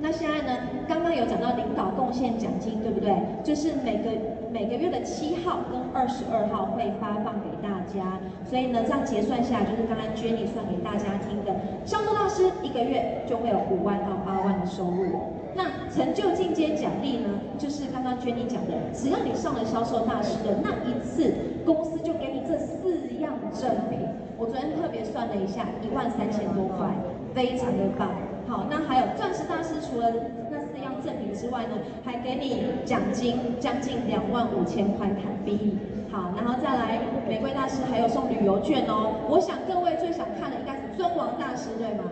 [0.00, 3.14] 那现在呢，刚刚有讲到领导贡献奖金，对不对？
[3.44, 4.10] 就是每个
[4.50, 15.20] 每个月的七号跟二十二号会发放给大家，所以呢，这样结算下来就是刚刚 Jenny 算给大家听的，销售大师一个月就会有五万到八万的收入哦。
[15.54, 21.32] 那成就进阶奖励呢，就是刚刚 Jenny 讲的，只要你上了销售大师的那一次，
[21.64, 24.00] 公司就给你这四样赠品。
[24.38, 26.88] 我昨天特别算了一下，一万三千多块，
[27.34, 28.08] 非常的棒。
[28.48, 30.10] 好，那还有钻石大师，除了
[30.50, 35.78] 那四样赠品之外呢，还给你奖金将近两万五千块台币。
[36.10, 39.14] 好，然后再来玫瑰大师还有送旅游券哦。
[39.28, 42.04] 我想各位最想看的应该是尊王大师，对吗？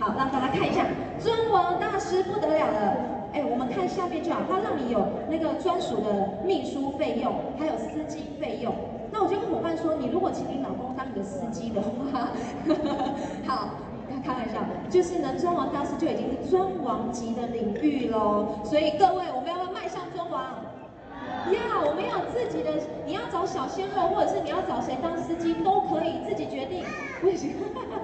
[0.00, 0.84] 好，让大家看一下
[1.18, 2.96] 尊王大师不得了了。
[3.32, 8.74] 哎，我们看下面就好，他让你有那个专属的秘书费用，还有司机费用。
[9.12, 12.30] 那我就跟伙伴说，你如果请你老公当你的司机的话，
[13.46, 13.68] 好。
[14.22, 14.60] 开玩笑，
[14.90, 18.58] 就是呢，尊王大师就已经是尊王级的领域喽。
[18.64, 20.42] 所以各位，我们要不要迈向尊王？
[21.48, 22.70] 要，我们要自己的。
[23.06, 26.84] 你要找小鲜肉，或者是你要找谁当司机，都可以自己决定。
[27.22, 27.54] 不行。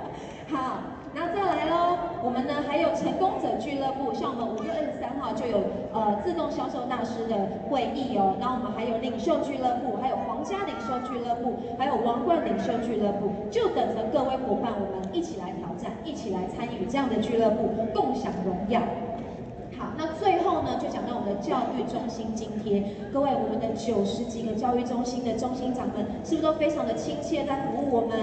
[0.48, 0.78] 好，
[1.16, 1.96] 那再来喽。
[2.22, 8.36] 我们呢还有成功者俱乐部，像我们五月二十三号就有呃自动销售大师的会议哦。
[8.38, 18.82] 然后我们还有领袖俱乐部，还有皇家领袖俱乐部，还有王冠领袖俱乐部，就等着各位伙伴我们一起来挑战，一起来参与这样的俱乐部，共享荣耀。
[19.78, 28.18] 好，那最后呢就讲到我们的教育中心津贴，各位我们的九十几个教育中心的中心长们，是不是都非常的亲切在服务我们？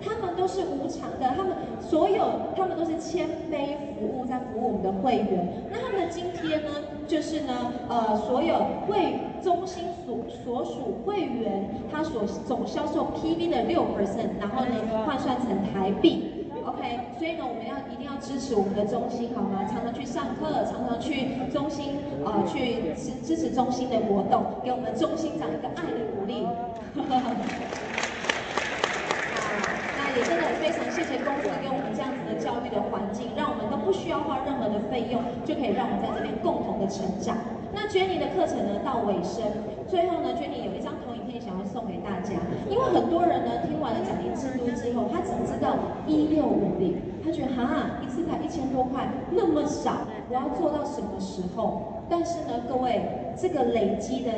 [0.00, 2.24] 他们都是无偿的，他们所有
[2.56, 5.48] 他们都是谦卑服务，在服务我们的会员。
[5.70, 6.70] 那他们的津贴呢，
[7.06, 8.54] 就是呢，呃，所有
[8.86, 17.00] 会中心所所属会员，他所总销售 PV 的六 percent，然后呢换算成台币，OK。
[17.18, 19.64] 所以呢，我们要一定要支持我们的中心，好吗？
[19.68, 26.46] 常常去上课，常常去中心，呃，去支支持中心的活动，给我们中心长一个爱的鼓励。
[30.18, 37.38] 也真的非常谢谢公司给我们这样子的教育的环境，让我们都不需要花任何的费用，就可以让我们在这边共同的成长。
[37.70, 39.46] 那 Jenny 的课程呢到尾声，
[39.86, 42.34] 最后呢 Jenny 有一张投影片想要送给大家，
[42.66, 45.78] 因为很多人呢听完了奖励制度之后，他只知道
[46.08, 52.02] 一六五零，他觉得哈一次才一千多块那么少，我要做到什么时候？
[52.10, 53.06] 但是呢各位，
[53.38, 54.32] 这个累积的。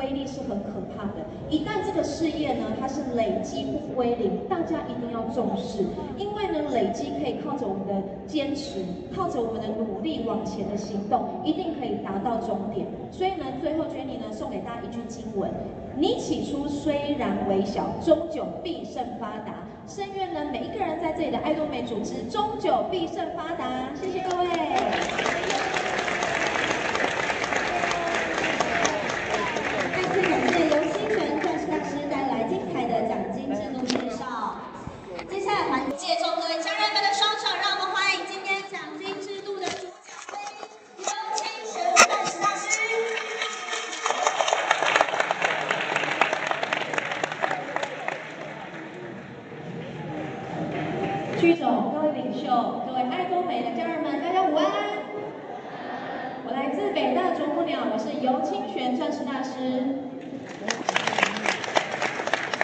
[0.00, 1.20] 威力是很可怕的。
[1.50, 5.84] 一旦这个事业呢，它是累积不归零，大家一定要重视。
[6.16, 8.82] 因为呢，累积可以靠着我们的坚持，
[9.14, 12.86] 靠着我们的努力往前的行动，一定可以达到终点。
[13.12, 15.50] 所以呢，最后 Jenny 呢送给大家一句经文：
[15.96, 19.52] 你起初虽然微小，终究必胜发达。
[19.86, 23.90] 深愿呢，每一个人在这里的爱多美组织，终究必胜发达。
[24.00, 24.48] 谢谢各位。
[35.30, 35.86] 接下来
[52.12, 52.50] 领袖，
[52.86, 54.66] 各位爱多美的家人们，大家午安。
[56.44, 59.50] 我来自北大啄木鸟，我是游清玄钻石大师。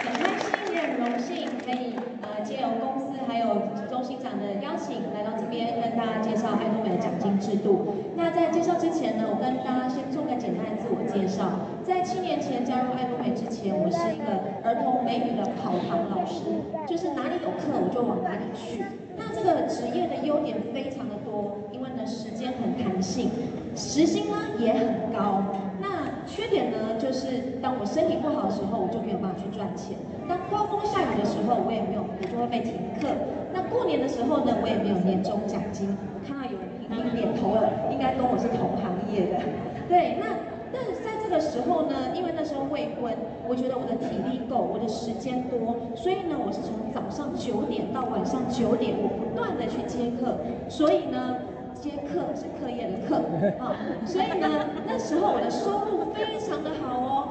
[0.04, 7.94] 很开心也很荣幸可以呃借由公司还有中心长的邀请来到这边跟大家介绍爱多美的奖金制度。
[8.14, 11.48] 那在介绍之前呢，我跟大家先做个简单的自我介绍。
[11.86, 16.42] 在七年前加入爱多美之前，我是一个儿童美语的跑堂老师，
[16.86, 18.82] 就是哪里有课我就往哪里去。
[19.16, 23.30] 那这个职业的优点非常的多，因为呢时间很弹性，
[23.76, 25.44] 时薪呢也很高。
[25.80, 29.94] 那缺点呢就是当我身体不好的时候，我就没有办法去赚钱。
[30.26, 33.06] 当刮风下雨的时候，我也没有，我就会被停课。
[33.54, 35.96] 那过年的时候呢，我也没有年终奖金。
[36.26, 36.66] 看到有人。
[36.86, 39.42] 已经点头了，应该跟我是同行业的。
[39.90, 40.38] 对，那
[40.72, 43.12] 但在这个时候呢，因为那时候未婚，
[43.48, 51.42] 我觉得我的体力够，我的时间多，所以呢，我是从早上九点到晚上九点，我不断的去接课，所以呢，
[51.74, 53.18] 接课是课业的课
[53.58, 53.74] 啊，
[54.06, 54.46] 所以呢，
[54.86, 57.25] 那时候我的收入非常的好哦。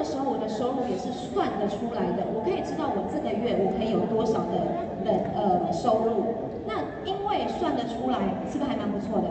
[0.00, 4.56] 那时候我的收入也是算得出来的，我可以知道我这个月我可以有多少的
[5.04, 6.24] 的呃收入。
[6.64, 8.16] 那因为算得出来，
[8.48, 9.28] 是不是还蛮不错的？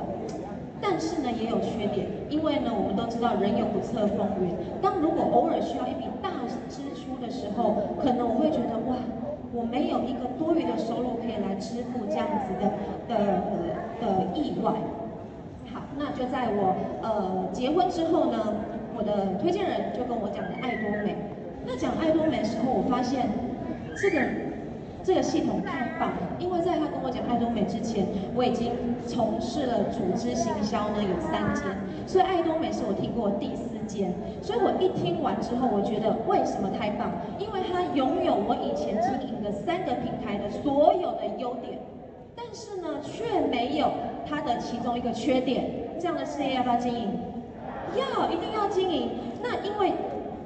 [0.78, 4.54] 但是呢，也有缺点，因为呢，我们都知道人有不测风云。
[4.80, 8.94] 当如果偶尔需要一笔大支出的时候，可能我会觉得哇，
[9.50, 12.70] 我没有一个多余的收入可以来支付这样子的
[13.10, 13.18] 的
[13.98, 14.78] 的意外。
[15.74, 18.38] 好，那就在我呃结婚之后呢，
[19.00, 21.16] 我的推荐人就跟我讲的爱多美。
[21.66, 23.30] 那讲爱多美的时候，我发现
[23.96, 24.20] 这个。
[25.02, 28.74] 这个系统太棒了，因为在他跟我讲爱多美之前，我已经
[29.08, 31.64] 从事了组织行销呢，有三间，
[32.06, 34.14] 所以爱多美是我听过第四间。
[34.44, 37.10] 所以我一听完之后，我觉得为什么太棒？
[37.40, 41.80] 因为它拥有我以前经营的三个平台的所有的优点，
[42.36, 43.90] 但是呢，却没有
[44.28, 45.64] 它的其中一个缺点。
[45.98, 47.08] 这样的事业要不要经营？
[47.98, 49.10] 要，一定要经营。
[49.42, 49.94] 那因为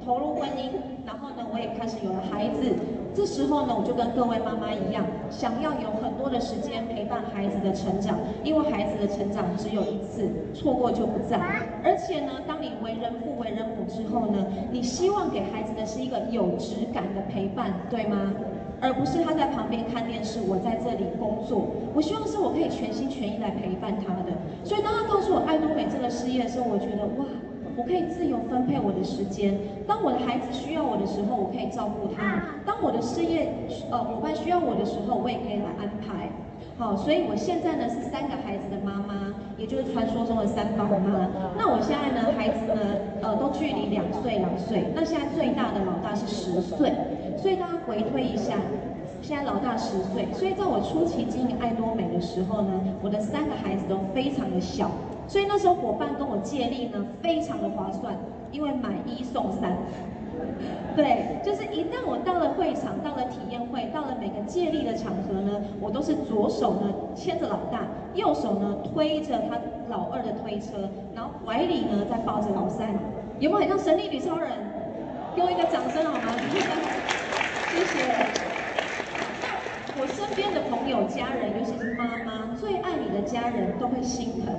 [0.04, 0.70] 投入婚姻，
[1.06, 2.74] 然后呢，我也开始有了孩子。
[3.14, 11.38] 这时候呢，我就跟各位妈妈一样，想要有很多的时间陪伴孩子的成长，因为孩子的成长只有一次，错过就不再。
[11.84, 18.34] 而且呢，当你为人父、为人母之后呢，你希望给孩子的是一个有质感的陪伴，对吗？
[18.80, 21.68] 而不是他在旁边看电视，我在这里工作。
[21.94, 24.32] 我希望是我可以全心全意来陪伴他的。
[24.64, 27.26] 所以当他告诉我爱多美这个事业的时候，我觉得哇。
[27.76, 29.58] 我可以自由分配我的时间。
[29.84, 33.52] 当我的孩子需要我的时候，我可以照顾他；当我的事业
[33.90, 36.30] 呃伙伴需要我的时候，我也可以来安排。
[36.78, 41.26] 好，所以我现在呢是三个孩子的妈妈，也就是传说中的三宝妈。
[41.58, 42.78] 那我现在呢，孩子呢
[43.22, 44.84] 呃都距离两岁两岁。
[44.94, 46.92] 那现在最大的老大是十岁，
[47.44, 48.54] 所以大家回推一下，
[49.20, 50.26] 现在老大十岁。
[50.32, 52.72] 所以在我初期经营爱多美的时候呢，
[53.02, 54.90] 我的三个孩子都非常的小。
[55.28, 58.16] 所以那时候伙伴跟我借力呢，非常的划算，
[58.50, 59.76] 因为买一送三。
[60.96, 67.82] 对，就是一旦我到了会场，到了体验会，到了每个借力的场合呢，我都是左手呢牵着老大，
[68.14, 72.88] 右手呢推着他老二的推车，然后怀里呢再抱着老三，
[73.38, 74.48] 有没有很像神力女超人？
[75.36, 76.32] 给我一个掌声好吗？
[77.74, 77.98] 谢谢。
[79.98, 84.54] 我身边的朋友、家人，尤其是妈妈，最爱你的家人都会心疼。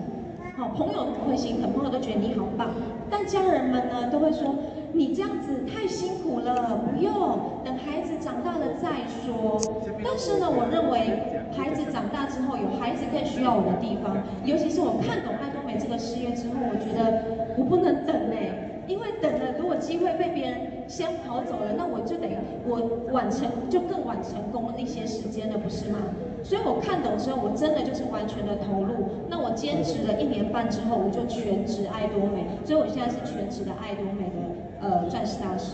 [0.57, 2.71] 好，朋友不会心疼，朋友都觉得你好棒，
[3.09, 4.55] 但家人们呢都会说
[4.91, 9.61] 你这样子太辛苦了，不用，等孩子长大了再说。
[10.03, 14.11] 但是呢，我认为孩子长大之后有孩子更需要我的地方，
[14.43, 18.74] 尤其是我看懂爱多美这个事业之后，我觉得我不能等哎。
[18.87, 22.27] 因为等了，如果机会被别人先跑走了，那我就得
[22.65, 25.97] 我晚成就更晚成功一些时间了，不是吗？
[26.43, 29.09] 所以我看懂之后，我真的就是完全的投入。
[29.27, 34.37] 那我坚持了一年半之后，我就全职爱多美，所以我现在是全职的爱多美的
[34.81, 35.73] 呃钻石大师。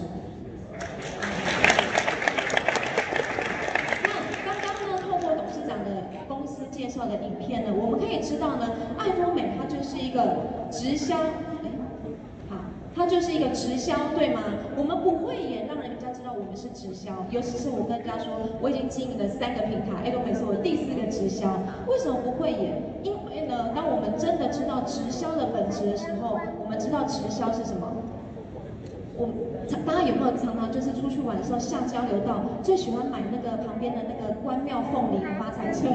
[4.07, 10.38] 那刚刚呢，透过董事长的公司介绍的影片呢，我们可以知道呢，爱多美它就是一个
[10.72, 11.18] 直销。
[13.12, 14.39] 就是一个直销，对吗？
[14.78, 17.12] 我们不会演，让人家知道我们是直销。
[17.30, 18.32] 尤其是我跟大家说，
[18.62, 21.59] 我已经经营了三个平台，爱多美是我第四个直销。
[21.91, 22.82] 为什么不会演？
[23.03, 27.84] 因为呢，当我们真的知道直销的本质的时候，我们知道直销是什么。
[29.20, 29.28] 我
[29.86, 35.91] 大家有没有常常就是出去玩的时候下交流道，最喜欢买那个旁边的那个关庙凤梨的发财车？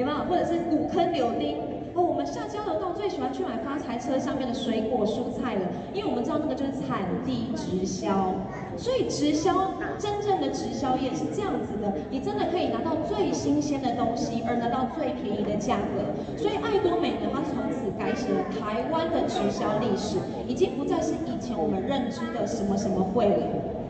[0.00, 0.16] 有没有？
[0.24, 1.60] 或者是五坑柳丁？
[1.98, 8.36] 哦，我们下交流道最喜欢去买发财车上面的水果蔬菜了，因为我们知道那个就是产地直销，
[8.76, 16.14] 所以直销真正的直销业是这样子的，你真的可以拿到最新鲜的东西，而拿到最便宜的价格。
[16.38, 23.42] 所以爱多美呢，它从此改写了台湾的直销历史，已经不再是以前我们认知的什么什么会了。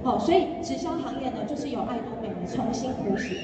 [0.03, 3.37] 好，所以直销行业呢，就是由爱多美重新谱写。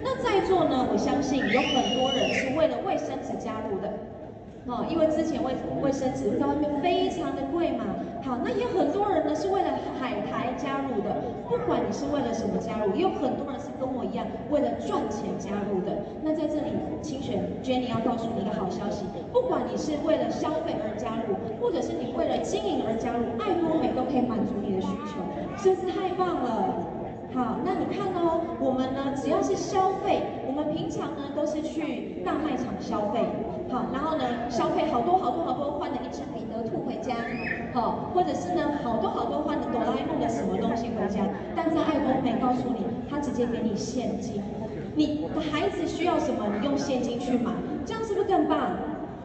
[0.00, 3.90] 那在座呢，我相信有很多人是为了卫生纸加入的。
[4.66, 5.52] 哦，因为之前卫
[5.82, 7.82] 卫生纸在外面非常的贵嘛，
[8.22, 11.10] 好，那也很多人呢是为了海苔加入的，
[11.48, 15.98] 不管你是为了什么加入，也有很多人是跟我一样为了赚钱加入的。
[16.22, 16.70] 那在这里，
[17.02, 25.18] 清玄 Jenny 要告诉你一个好消息，不管你是为了消费而加入，或者是你为了经营而加入，爱多美都可以满足你的需求，
[25.58, 26.86] 是不是太棒了？
[27.34, 33.24] 好，那你看哦，我们呢，只要是消费，我们平常呢都是去大卖场消费，
[33.72, 37.14] 好，然后呢消费好多好多好多，换了一只彼得兔回家，
[37.72, 41.24] 好，或者是呢好多好多换的哆啦 A 梦的什么东西回家，
[41.56, 44.42] 但是爱多美告诉你，他直接给你现金，
[44.94, 47.50] 你的孩子需要什么，你用现金去买，
[47.86, 48.76] 这样是不是更棒？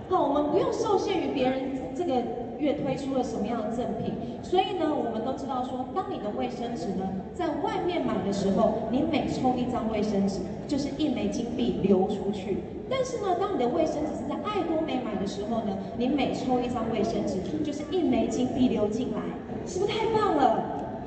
[0.10, 2.47] 好，我们不用受限于别人这个。
[2.60, 4.14] 月推出了什么样的赠品？
[4.44, 12.60] 所以呢，我们都知道说，当你的卫生纸呢，在外面买的时候，你每抽一张卫生纸，就是一枚金币流出去。
[12.90, 19.20] 但是呢，当你的卫生纸是在爱多美买的时候呢，你每抽一张卫生纸，就是一枚金币流进来，
[19.66, 20.64] 是不是太棒了？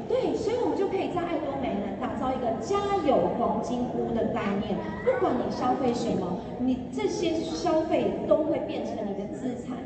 [0.09, 2.77] 对，所以我们就可以在爱多美呢，打造一个家
[3.07, 4.77] 有黄金屋的概念。
[5.05, 9.77] 不管你消费什么，你这些消费都会变成你的资产。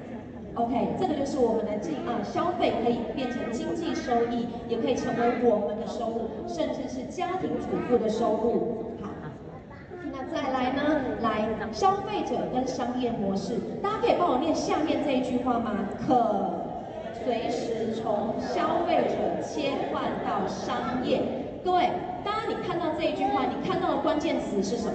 [0.57, 8.95] OK，这个就是我们的经啊，消费可以变成经济收益，也可以成为我们的收入，甚至是家庭主妇的收入。
[9.03, 9.09] 好，
[10.13, 10.83] 那再来呢？
[11.23, 15.73] 来，消费者跟商业模式，大家可以帮我念下面这一句话吗？
[16.07, 16.51] 可
[17.25, 21.21] 随时从消费者切换到商业。
[21.65, 21.91] 各位，
[22.25, 24.95] 当你看到这一句话，你看到的关键词是什么？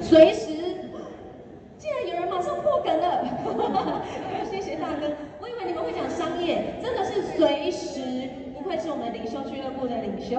[0.00, 0.50] 随时。
[1.76, 3.22] 竟然有人马上破梗了，
[4.50, 5.10] 谢谢大哥。
[5.40, 10.38] 我以为你们会讲商业，真的是随时，不愧是我们领袖俱乐部的领袖。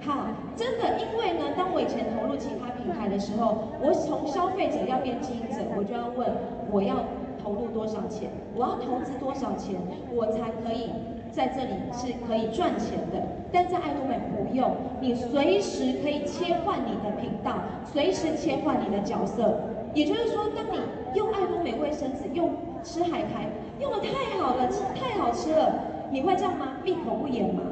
[0.00, 6.28] 好，真的，因为呢，当我以前投入其他品牌的时候，我从消费者要变经营者，我就要问，
[6.70, 7.04] 我要
[7.42, 9.76] 投入多少钱，我要投资多少钱，
[10.12, 10.90] 我才可以
[11.30, 13.22] 在这里是可以赚钱的。
[13.52, 17.54] 但在爱多美不用，你随时可以切换你的频道，
[17.84, 19.60] 随时切换你的角色。
[19.94, 20.78] 也就是说，当你
[21.14, 22.50] 用爱多美卫生纸，用
[22.82, 23.48] 吃海苔，
[23.80, 25.72] 用的太好了，吃太好吃了，
[26.10, 26.74] 你会这样吗？
[26.84, 27.62] 闭口不言吗？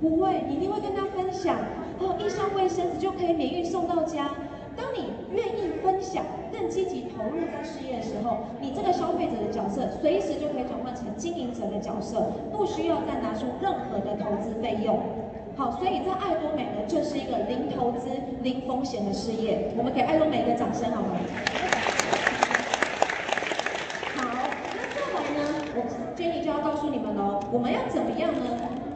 [0.00, 1.56] 不会，你一定会跟他分享。
[1.98, 4.30] 哦，一箱卫生纸就可以免运送到家。
[4.76, 6.22] 当你愿意分享，
[6.52, 15.00] 更积极投入在事业的时候，你这个消费者的角色，随时就可以转换成经营者的角色，不需要再拿出任何的投资费用。
[15.56, 18.10] 好，所以在爱多美呢，就是一个零投资、
[18.42, 19.72] 零风险的事业。
[19.74, 21.16] 我们给爱多美一个掌声，好吗？
[24.14, 24.20] 好，
[24.74, 25.80] 那再来呢，我
[26.14, 28.44] Jenny 就要告诉你们喽，我们要怎么样呢？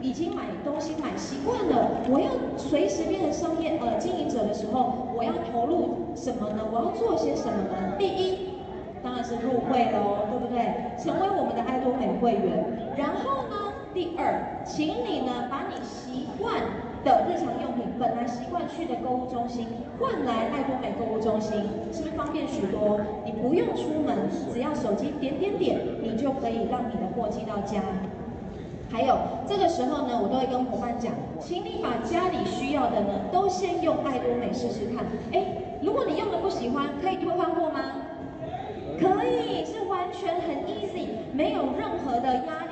[0.01, 6.61] 已经买东西买习惯了，我要随时变成商业呃经营者的时候，我要投入什么呢？
[6.71, 7.95] 我要做些什么呢？
[7.97, 8.61] 第一，
[9.01, 10.93] 当然是入会喽，对不对？
[11.01, 13.70] 成为我们的爱多美会员，然后呢？
[13.93, 16.61] 第二，请你呢把你习惯
[17.03, 19.67] 的日常用品，本来习惯去的购物中心
[19.99, 21.61] 换来爱多美购物中心，
[21.91, 23.01] 是不是方便许多？
[23.25, 27.81] 你不用出门，只要手机点点点，你就可以让你的货寄到家。
[28.89, 31.11] 还有这个时候呢，我都会跟伙伴讲，
[31.41, 35.05] 请你把家里需要的呢，都先用爱多美试试看。
[35.33, 35.45] 哎，
[35.81, 37.79] 如果你用的不喜欢，可以退换货吗？
[38.99, 42.70] 可以，是完全很 easy，没有任何的压力。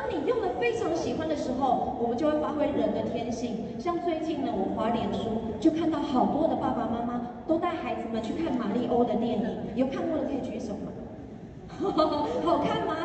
[0.00, 3.66] 当你用的非常喜欢的时候，我们就会发挥人的天性。
[3.78, 9.44] 像最近呢，我滑脸书就看到好多的爸爸妈妈都带孩子们去看马里欧的电影，
[9.74, 10.88] 有看过的可以举手吗？
[12.44, 12.96] 好看吗？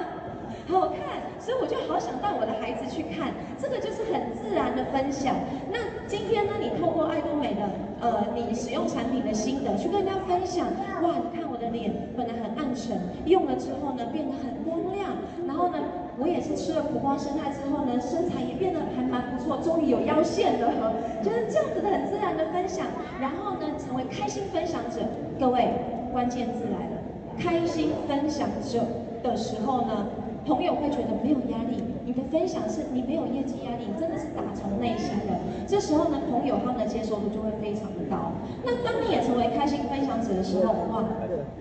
[0.69, 3.33] 好看，所以我就好想带我的孩子去看。
[3.59, 5.35] 这个就是很自然的分享。
[5.69, 5.77] 那
[6.07, 7.69] 今天呢，你透过爱多美的
[7.99, 10.65] 呃，你使用产品的心得去跟大家分享。
[11.03, 15.11] 哇，你看我的脸本来很暗沉，用了之后呢，变得很光亮，
[15.45, 15.77] 然后呢。
[16.17, 22.87] 我也是吃了苦瓜生态之后呢，身材也变得还蛮不错，终于有腰线了，就是这样子的很自然的分享，
[23.19, 25.01] 然后呢，成为开心分享者。
[25.37, 25.67] 各位，
[26.13, 27.03] 关键字来了，
[27.37, 28.79] 开心分享者
[29.21, 30.07] 的时候呢，
[30.45, 35.35] 朋友会觉得没有压力，你的分享是你没有业绩压力，你真的是打从内心的。
[35.67, 38.31] 这时候呢，朋友他们的接受度就会非常的高。
[38.63, 41.03] 那当你也成为开心分享者的时候，哇，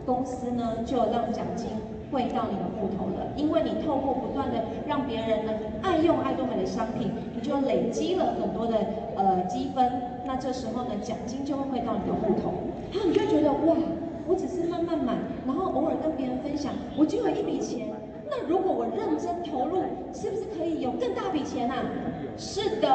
[0.07, 1.67] 公司呢就让奖金
[2.15, 5.53] 汇到你的户头了，因为你透过不断的让别人呢
[5.83, 8.79] 爱用爱多美的商品，你就累积了很多的
[9.17, 9.91] 呃积分。
[10.25, 12.55] 那这时候呢，奖金就会汇到你的户头，
[12.93, 13.77] 然后你就觉得哇。
[14.27, 15.13] 我只是慢慢买，
[15.47, 17.89] 然后偶尔跟别人分享，我就有一笔钱。
[18.31, 19.83] 那如果我认真投入，
[20.15, 21.77] 是不是可以有更大笔钱啊？
[22.39, 22.89] 是的，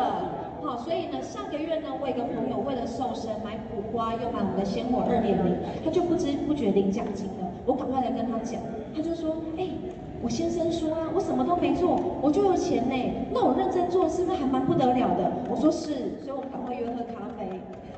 [0.62, 7.50] 好，所以呢，上个月呢，我一个朋友为了瘦身买苦瓜，又买我们的鲜活二点零，他就不知不觉领奖金了。
[7.66, 8.60] 我赶快来跟他讲，
[8.96, 9.68] 他就说，哎，
[10.22, 12.96] 我先生说啊，我什么都没做，我就有钱呢。
[13.32, 15.32] 那我认真做，是不是还蛮不得了的？
[15.50, 17.48] 我说是，所以我们赶快约喝咖啡。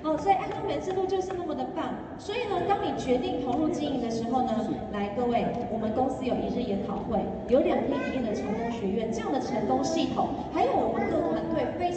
[0.03, 1.93] 哦，所以爱多美的制度就是那么的棒。
[2.17, 4.49] 所以呢，当你决定投入经营的时候呢，
[4.91, 11.90] 来各位，我们公司有一日研讨会，有两天一夜的成功学院这样的成功系统，还有我们各团队非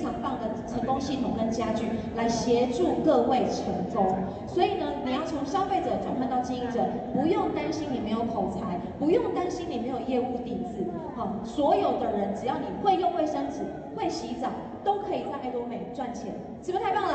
[0.85, 3.65] 成功系统跟家具来协助各位成
[3.95, 4.15] 功。
[4.47, 10.85] 所以呢，你要从消费者转换到经营者，不用担心你没有口才，不用担心你没有业务底子。
[11.17, 13.61] 好，所有的人只要你会用卫生纸，
[13.97, 14.49] 会洗澡，
[14.85, 17.15] 都可以在爱多美赚钱，是不是太棒了？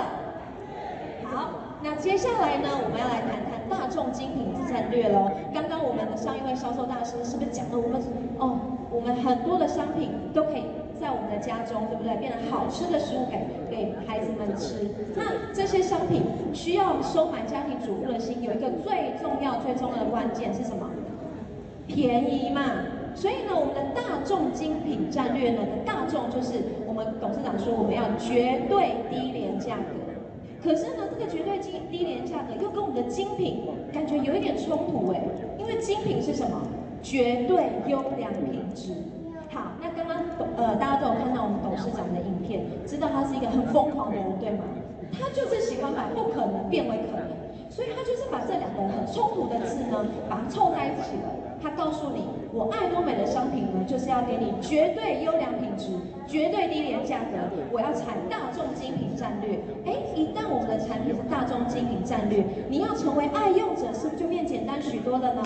[1.32, 1.50] 好，
[1.84, 5.30] 那接下来呢，我们要来谈谈大众精品战略喽。
[5.54, 8.02] 刚刚我们的上一位销售大师是不是讲了我们
[8.40, 8.58] 哦，
[8.90, 10.64] 我们很多的商品都可以
[11.00, 12.16] 在我们的家中，对不对？
[12.18, 13.39] 变成好吃的食物给
[13.70, 14.89] 给孩子们吃。
[15.16, 16.24] 那这些商品
[16.54, 20.89] 需要收买家庭主妇的心，有一个最重要、最重要的关键是什么？
[21.88, 22.62] 便宜嘛。
[23.16, 29.97] 所以呢，我们的大众精品战略呢，大众就是我们董事长说我们要绝对低廉价格。
[30.64, 35.22] 可是呢，这个绝对低低廉价格又跟我们的精品感觉有一点冲突哎，
[35.58, 36.62] 因为精品是什么？
[37.02, 38.91] 绝对优良品质。
[39.52, 40.18] 好，那刚刚
[40.58, 44.64] 呃大家都有看到我们董事长的影片，知道他是一个很疯狂的人，对吗？
[45.12, 47.26] 他就是喜欢把不可能变为可能，
[47.70, 51.34] 所以他就是把这两个很冲突的字呢，把它凑在一起了。
[51.62, 55.89] 他告诉你，我爱多美的商品呢，就是要给你绝对优良品质、
[56.26, 57.36] 绝对低廉价格。
[57.72, 59.60] 我要采大众精品战略。
[59.86, 65.43] 哎，一旦我们的产品是大众精品战略，你要成为爱用者，是不是就变简单许多了呢？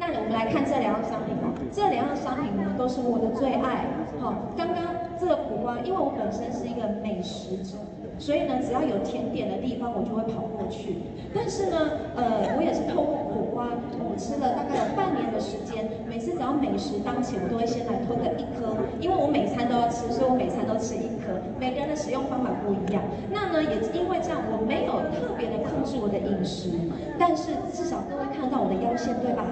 [0.00, 1.52] 那我们来看这两样商品哦。
[1.70, 3.84] 这两样商品呢，都是我的最爱。
[4.18, 7.76] 好，刚刚这个苦瓜，因为我本身是一个美食者。
[8.18, 11.04] 所以呢，只要有甜点的地方，我就会跑过去。
[11.32, 11.76] 但是呢，
[12.16, 15.84] 呃，我也是透过苦瓜，我吃了大概有半年的时间。
[16.08, 21.36] 每次只要美食当前，我都会先来吞个一颗，因为我每餐都要吃，所以我每餐都吃一颗。
[21.60, 23.04] 每个人的使用方法不一样。
[23.28, 26.72] 那呢，也因为这样，我没有特别的控制我的饮食，
[27.18, 29.44] 但是至少各位看到我的腰线，对吧？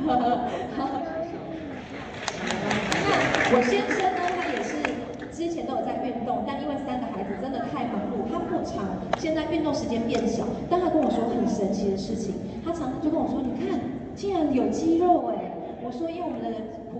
[0.06, 0.08] 那
[3.52, 4.20] 我先生呢？
[4.36, 4.70] 他也是
[5.30, 8.84] 之前都有在运动，但因为三个孩子真的太忙碌，他不常
[9.18, 10.44] 现在运动时间变小。
[10.68, 12.34] 但他跟我说很神奇的事情，
[12.64, 13.78] 他常常就跟我说：“你看，
[14.14, 15.34] 竟然有肌肉哎！”：“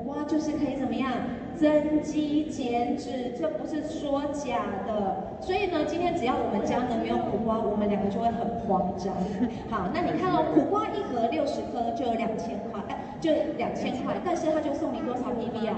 [0.00, 1.12] 苦瓜就是可以怎么样
[1.54, 5.36] 增肌减脂，这不是说假的。
[5.42, 9.12] 所以呢，今天只要我们家呢没有苦瓜，我们两个就会很慌张。
[9.68, 15.76] 好，那你看哦，苦瓜一盒六十颗就有两千块，哎，就两千块，但是他就送你多少 PB 啊？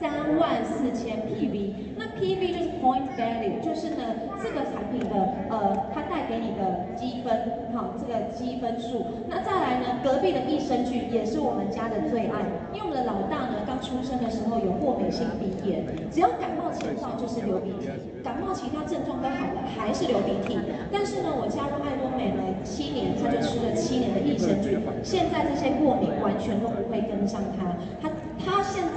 [0.00, 5.14] 三万四千 PV，那 PV 就是 Point Value，就是呢这个产品的
[5.50, 7.36] 呃它带给你的积分，
[7.74, 9.04] 好，这个积分数。
[9.28, 12.40] 那再来呢，隔壁的益生菌也是我们家的最爱，
[12.72, 17.92] 因为我们的老大呢刚出生的时候有过敏性鼻炎，只要感冒前兆就是流鼻涕，
[18.24, 20.56] 感冒其他症状都好了还是流鼻涕。
[20.90, 28.08] 但是呢，我加入爱多美呢七年，他就吃了七年的益生菌，现在这些过敏完全都不会跟上他，他。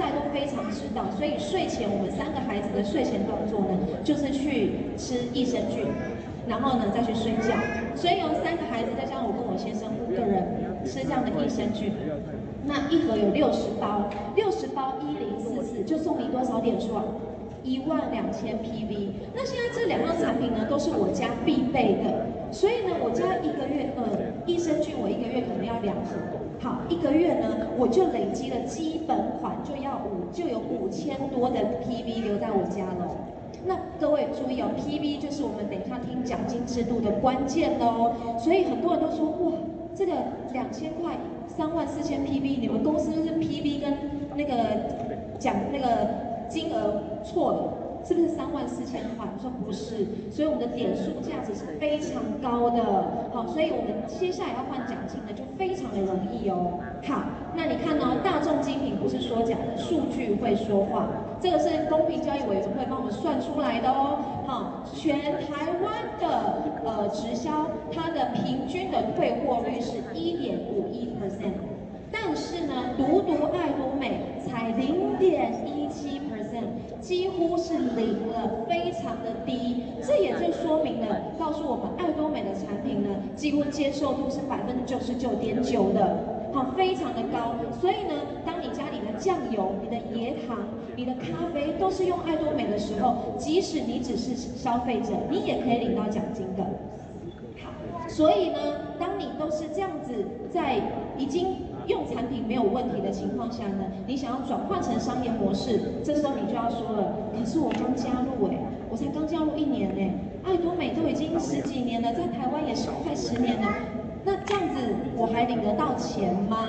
[0.04, 5.88] 他现在都非常知道，所以睡前我们三个孩子的睡前动作呢，就是去吃益生菌，
[6.46, 7.56] 然后呢再去睡觉。
[7.96, 11.94] 所以有三个孩子再加上我跟我先生五个人吃这样的益生菌，
[12.66, 17.04] 那一盒有六十包，六十包一零四四就送你多少点数啊？
[17.64, 19.08] 一万两千 PV。
[19.34, 24.04] 那现在这两样产品呢，都是我家必备的，所以呢，我家一个月呃
[24.46, 26.43] 益生菌我一个月可能要两盒。
[26.64, 33.12] 好，一个月呢，我就累积了基本款就要五，就有五千多的 PV 留在我家了。
[33.66, 38.16] 那各位注意哦，PV 就是我们等一下听奖金制度的关键哦。
[38.40, 39.52] 所以很多人都说，哇，
[39.94, 40.14] 这个
[40.54, 43.94] 两千块三万四千 PV，你们公司是 PV 跟
[44.38, 44.56] 那个
[45.38, 47.74] 奖那个金额错了。
[48.06, 49.26] 是不是三万四千块？
[49.26, 52.84] 我说不是，所以我们的点数价值是非常高的。
[53.34, 56.80] 好，所以我们接下来要换奖金呢，就非常的容易哦。
[57.08, 57.24] 好，
[57.56, 61.08] 那你看哦，大众精品不是说假的，数据会说话。
[61.40, 64.20] 这个是公平交易委员会帮我们算出来的哦。
[64.48, 71.54] 好，全台湾的呃直销，它的平均的退货率是一点五一 percent，
[72.12, 75.83] 但是呢，独独爱多美才零点一
[77.04, 79.84] 几乎是零了，非常的低。
[80.02, 86.18] 这也就说明了，告诉我们爱多美的产品呢，几乎接受度是百分之九十九点九的，
[86.54, 87.56] 好，非常的高。
[87.82, 90.58] 所以呢，当你家里的酱油、你的椰糖、
[90.96, 96.64] 你的咖啡都是用爱多美的时候，即使你只是消费者，你也可以领到奖金的。
[97.62, 98.60] 好所以呢，
[98.98, 100.14] 当你都是这样子，
[100.50, 100.80] 在
[101.18, 108.58] 已经用产品没有问题的情况下呢，你想要转换成商业模式，这时候你就要说了，可是我刚加入哎，
[108.90, 113.68] 我才刚加入一年哎，爱多美都已经十几年了，在台湾也是快十年了，
[114.24, 114.80] 那这样子
[115.18, 116.68] 我还领得到钱吗？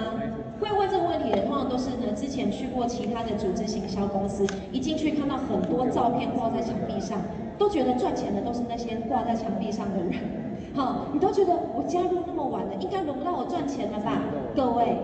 [0.60, 7.20] 会问这个问题的，通常都是呢，之前去过其他的组织行销公司，一进去看到很多照片挂在墙壁上，
[7.58, 10.43] 都觉得赚钱的都是那些挂在墙壁上的人。
[10.74, 14.20] 好，你都觉得我加入那么晚了，应该轮不到我赚钱了吧？
[14.56, 14.98] 各位，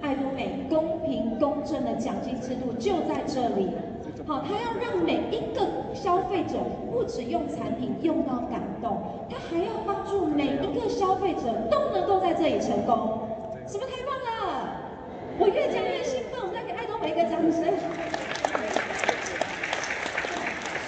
[0.00, 3.76] 爱多美公平公正的奖金制度就在这里。
[4.26, 6.56] 好，他要让每一个消费者
[6.90, 13.28] 不只用产品用到感动，他还要帮助每一个消费者都能够在这里成功，
[13.68, 14.80] 是不是太棒了？
[15.38, 17.62] 我越讲越兴奋，我们再给爱多美一个掌声。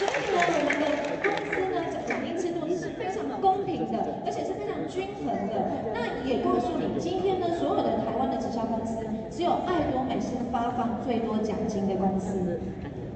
[0.01, 0.85] 所以呢，我们的
[1.23, 5.55] 公司呢，奖金制度是非常公平的，而且是非常均衡的。
[5.93, 12.61] 那也告诉你，今天呢，所有的台湾的直销公司，只有爱多美是发放最多奖金的公司。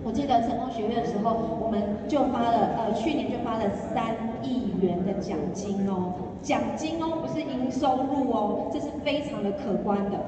[0.03, 10.19] 我记得成功学院的时候，我们就发了，呃，去年就发了三亿元的奖金哦，奖金哦，不是营收入哦，这是非常的可观的。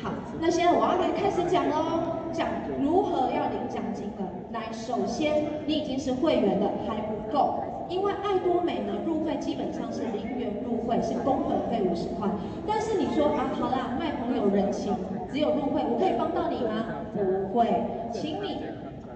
[0.00, 0.10] 好，
[0.40, 2.46] 那现在我要来开始讲喽，讲
[2.80, 4.28] 如何要领奖金了。
[4.52, 7.54] 来，首先你已经是会员了，还不够，
[7.92, 12.26] 因为爱多美呢，入会基本上是零元入会，是工本费五十块。
[12.66, 14.94] 但是你说啊，好啦，卖朋友人情，
[15.30, 16.86] 只有入会，我可以帮到你吗？
[17.14, 17.68] 不会，
[18.10, 18.64] 请你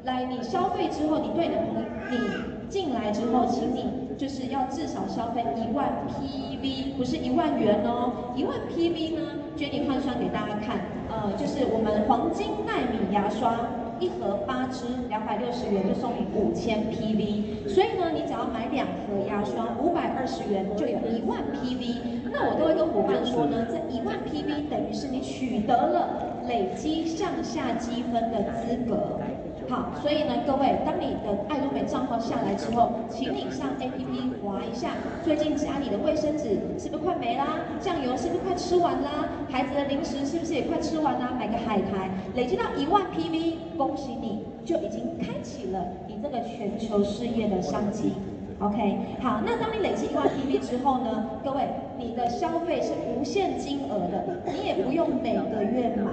[0.05, 3.87] 来，你消费之后，你对你的朋友，你进来之后，请你
[4.19, 9.23] 就是要至少消费一万 PV，不是一万元哦，一万 PV 呢
[9.57, 13.57] ，Jenny 换算给大家看，呃，就是我们黄金奈米牙刷。
[13.99, 21.97] 一盒八支，两百六十元就送你五千 PV，所以呢，你只要买两盒牙刷，五百二十元就有一万 PV。
[22.33, 29.19] 那我都会跟伙伴说呢，这一万 PV 等于是你取得了累积向下积分的资格。
[29.69, 34.93] 好，所以呢，各位，当你的爱多美账号下来之后，请你上 APP 划一下，
[35.25, 37.59] 最近家里的卫生纸是不是快没啦？
[37.81, 39.29] 酱油是不是快吃完啦？
[39.51, 41.33] 孩子的零食是不是也快吃完啦？
[41.37, 48.13] 买个海苔，累积到一万 PV，恭喜你，就已经开启了你这个全球事业的商机。
[48.61, 51.67] OK，好，那当你累积一万 PV 之后呢，各位，
[51.99, 56.13] 你的消费是无限金额的，你也不用每个月买。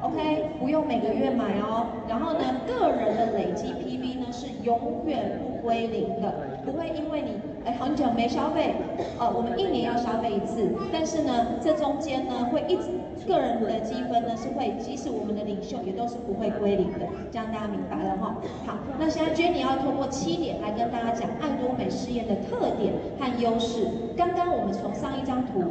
[0.00, 1.86] OK，不用每个月买哦。
[2.08, 6.32] 然后呢，个人的累积 PV 呢是永远不归零的，
[6.64, 7.32] 不会因为你
[7.64, 8.76] 哎很久没消费，
[9.18, 12.84] 呃，我们一年要消费一次，但是呢，这中间呢会一直
[13.26, 17.00] 个人的积分呢是会，即使我们的领袖也都是不会归零的，
[17.32, 18.36] 这样大家明白了哈。
[18.66, 23.88] 好，那现在 Jenny 要通过七点来跟大家讲爱多美试验的特点和优势。
[24.16, 25.64] 刚刚我们从上一张图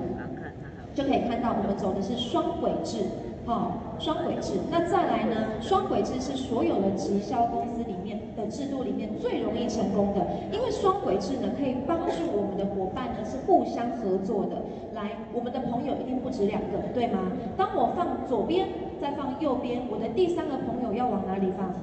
[0.94, 3.06] 就可以看到，我们走的是双轨制。
[3.48, 4.60] 哦，双轨制。
[4.70, 5.62] 那再来呢？
[5.62, 10.20] 双轨制是所有的直销公司里面的制度里面最容易成功的，
[10.52, 14.62] 因为双轨制呢可以帮助我们的伙伴呢是互相合作的。
[14.94, 17.32] 来，我们的朋友一定不止两个，对吗？
[17.56, 18.68] 当我放左边，
[19.00, 21.74] 再放右边，我的第三个朋友要往哪里放？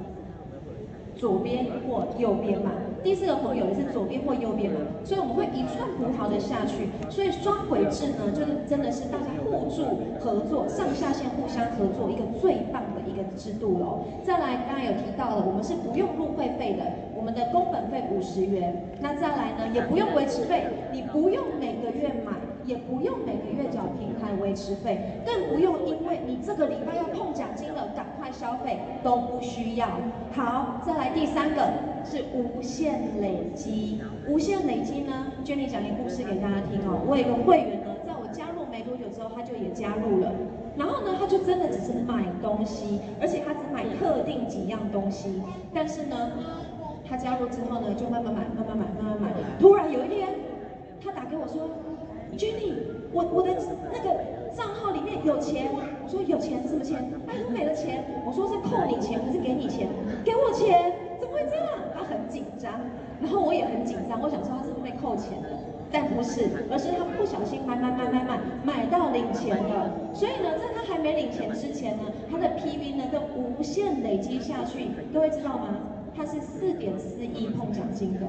[1.16, 9.84] 左边或右边嘛，第四个朋友也是左边或右边嘛，所以我们会一串葡萄的下去，所以双轨制呢，就是真的是大家互助
[10.18, 14.04] 合作，上下线互相合作一个最棒的一个制度喽。
[14.22, 16.84] 再来，刚刚有提到了，我们是不用入会费的，
[17.16, 22.32] 我们的工本费五十元，那再来呢，也不用维持费，你不用每个月买。
[22.66, 29.88] 也不用每个月缴平台维持费，更不用因为你这个礼拜要碰奖金了，赶快消费都不需要。
[30.32, 31.62] 好，再来第三个
[32.04, 34.00] 是无限累积。
[34.26, 37.00] 无限累积呢，Jenny 讲一个故事给大家听哦。
[37.06, 40.32] 我有一个会员呢，在我加入没多久之后，他就也加入了。
[40.76, 45.42] 然后呢，他就真的只是买东西，而且他只买特定几样东西。
[45.72, 46.32] 但是呢，
[47.06, 49.28] 他加入之后呢，就慢慢买，慢慢买，慢慢买。
[49.60, 50.28] 突然有一天，
[51.04, 51.68] 他打给我说
[52.36, 52.74] ：“Jenny，
[53.12, 53.54] 我我的
[53.92, 54.14] 那个
[54.56, 55.70] 账号里面有钱。”
[56.02, 56.66] 我说：“有钱？
[56.66, 56.98] 什么钱？
[57.26, 59.88] 爱多美的钱？”我说：“是扣你钱还是给你钱？”
[60.24, 60.92] 给我钱？
[61.20, 61.66] 怎么会这样？
[61.96, 62.72] 他很紧张，
[63.20, 65.48] 然后我也很紧张，我想说他是不是被扣钱的？
[65.90, 69.90] 但不是，而是他不小心买买买买买买到领钱了。
[70.12, 74.90] 所以呢，在他还没领钱之前呢，他的 PV 呢都无限累积下去。
[75.12, 75.78] 各位知道吗？
[76.16, 78.20] 他是四点四亿碰奖金的，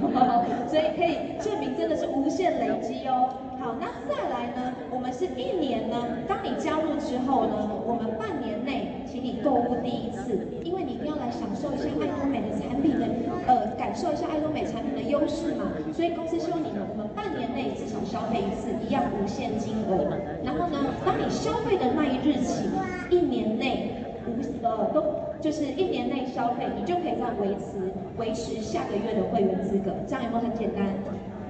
[0.68, 3.28] 所以可以证明真的是无限累积哦。
[3.60, 4.72] 好，那再来呢？
[4.90, 6.18] 我们是一年呢。
[6.26, 13.06] 当你加入之后呢，我们半年内请你购物第一次，因为你一定要来享受一下爱多美的产品的，
[13.46, 15.70] 呃，感受一下爱多美产品的优势嘛。
[15.94, 20.10] 所以公司希望你们，我们半年内至少消费一次，一样无限金额。
[20.42, 22.66] 然后呢，当你消费的那一日起，
[23.10, 23.94] 一年内
[24.26, 25.02] 无呃都
[25.42, 29.90] 就是一年内消费，你就可以再维持维持下个月的会员资格。
[30.06, 30.86] 这样有没有很简单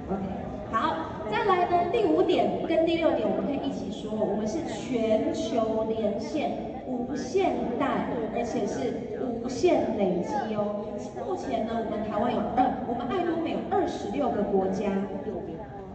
[0.09, 0.23] ？OK。
[0.71, 0.95] 好，
[1.29, 10.81] 再来呢，第五点跟第六点，我们可以一起说，我们是全球连线、无限带，而且是无限累积哦。
[11.27, 14.89] 目前呢，我们台湾有二，我们爱多美有二十六个国家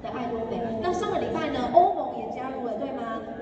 [0.01, 0.63] 的爱多美。
[0.81, 2.15] 那上个礼拜呢，欧盟，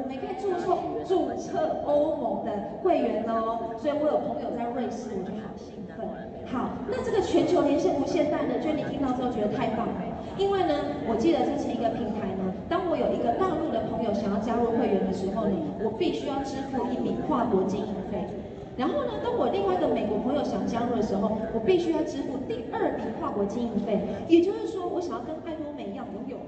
[0.06, 0.08] 吗？
[0.08, 2.52] 我们可以注册注册欧盟的
[2.82, 3.74] 会员哦。
[3.76, 6.06] 所以我有朋友在瑞士，我就好兴奋。
[6.46, 9.94] 好，那这个全球连线无限大呢，就你听到之后觉得太棒了。
[10.38, 10.74] 因为呢，
[11.08, 12.54] 我记得之前一个平台呢。
[12.68, 18.22] 当我有一个大陆的朋友想要加入会员的时候呢，我必须要支付一笔跨国经营费。
[18.76, 23.98] 然后呢，当我另外一个美国朋友想加入的时候，我必须要支付第二笔跨国经营费。
[24.28, 25.65] 也就是说，我想要跟爱多美一样拥有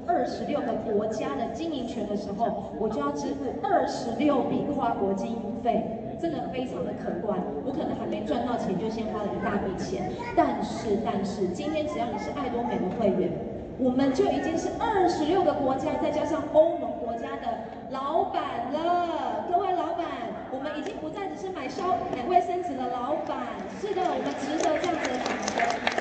[0.09, 5.85] 二十六个国家的经营权的时候，我就要支付二十六笔跨国经营费。
[6.21, 10.11] 这个非常的可观，我可能还没赚到钱，就先花了一大笔钱。
[10.35, 13.31] 但是，但是今天只要你是爱多美的会员。
[13.79, 17.47] 我们就已经是二十六个国家，再加上欧盟国家的
[17.91, 19.45] 老板了。
[19.49, 20.05] 各位老板，
[20.51, 23.47] 我们已经不再只是买消买卫生纸的老板。
[23.81, 25.99] 是的，我们值得这样子的掌声。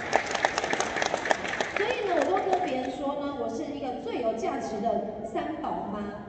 [4.37, 5.43] 价值的三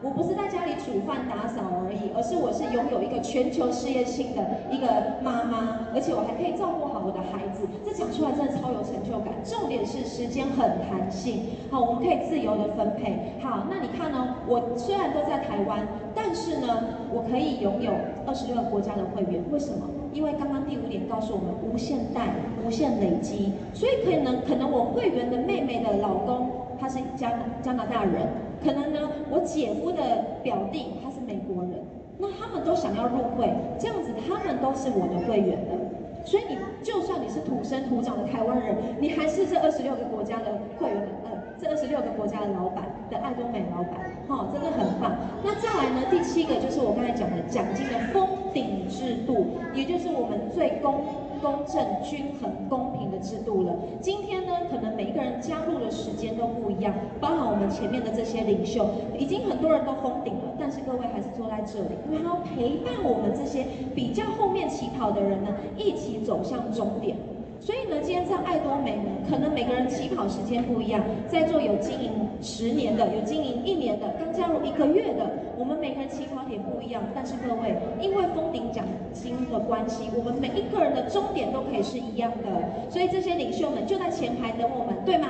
[0.02, 4.86] 我不是在家里煮饭打扫而已，而是我是拥有一个全球事业性的一个
[5.22, 9.34] 妈妈，而且我还可以照顾好我的孩子，这讲出来真的超有成就感。
[9.44, 13.34] 重点是时间很弹性，好，我们可以自由的分配。
[13.42, 14.36] 好，那你看呢？
[14.46, 17.92] 我虽然都在台湾，但是呢，我可以拥有
[18.26, 19.88] 二十六个国家的会员，为什么？
[20.12, 22.28] 因为刚刚第五点告诉我们无限带、
[22.64, 26.50] 无限累积，所以可能可能我会员的妹妹的老公。
[26.80, 28.22] 他是加加拿大人，
[28.62, 31.72] 可能呢，我姐夫的表弟他是美国人，
[32.18, 35.78] 那他们都想要入会，这样子他们都是我的会员的，
[36.24, 41.30] 所以你就算你是土生土长的台湾人，你还是这二十六个国家的会员的，呃，
[41.60, 43.94] 这二十六个国家的老板的爱多美老板，
[44.26, 45.14] 哈、哦，真的很棒。
[45.44, 51.04] 那再来呢，第七个就是我刚才讲的奖金的封顶制度，也就是我们最公。
[51.40, 53.74] 公正、均衡、公平的制度了。
[54.00, 58.86] 今天呢，可能每一个人加入的时间都不一样，包含我们前面的这些领袖，
[59.18, 67.16] 已经很多人都封顶了，但是各位还是坐在这里，因为要陪伴我们这些比较后面起跑的人呢，一起走向终点。
[67.60, 68.96] 所以呢，今天在爱多美，
[69.28, 75.28] 可能每个人起跑时间不一样，在座有经营十年的，有经营一年的，刚加入一个月的，
[75.58, 77.02] 我们每个人起跑点不一样。
[77.14, 82.88] 但是各位，因为封顶奖金的关系，我们每一个人的终点都可以是一样的。
[82.88, 85.28] 所以这些领袖们就在前排等我们，对吗？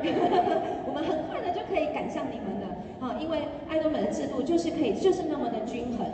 [0.86, 2.66] 我们很快的就可以赶上你们了
[3.00, 3.16] 啊！
[3.20, 6.06] 因为爱多美的制度就是可以，就是那么的均衡。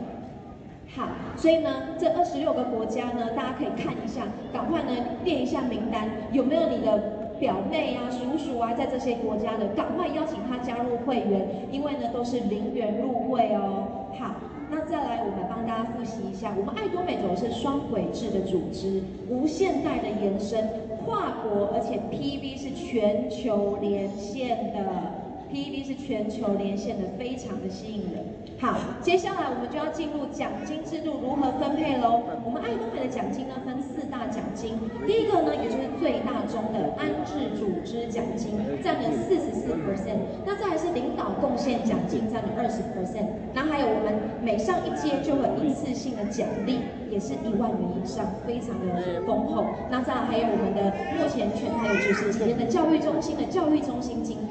[0.97, 1.69] 好，所以呢，
[1.99, 4.91] 这二十六个国家呢，大家可以看一下，赶快呢
[5.25, 6.97] 列一下名单，有没有你的
[7.39, 14.09] 表妹啊、叔叔啊，在这些国家的，赶快邀请他加入会员，因为呢都是零元入会哦。
[14.19, 14.37] 好，
[14.71, 20.67] 那再来我们帮大家复习一下，我们爱多美走的是双轨制的组织，无限带的延伸，
[21.05, 25.26] 跨国，而且 PV 是全球连线的。
[25.53, 28.25] PV 是全球连线的，非常的吸引人。
[28.59, 32.23] 好，接下来我们就要进入奖金制度如何分配喽。
[32.43, 34.81] 我们爱多美的奖金呢，分四大奖金。
[35.07, 40.25] 第一个呢，也就是最大宗的安置组织奖金，占了四十四 percent。
[40.47, 43.29] 那再来是领导贡献奖金，占了二十 percent。
[43.53, 46.81] 那还有我们每上一阶就会一次性的奖励，
[47.11, 49.67] 也是一万元以上，非常的丰厚。
[49.91, 54.46] 那再来还有我们的目前全台有九十几间的教育中心的教育中心津贴。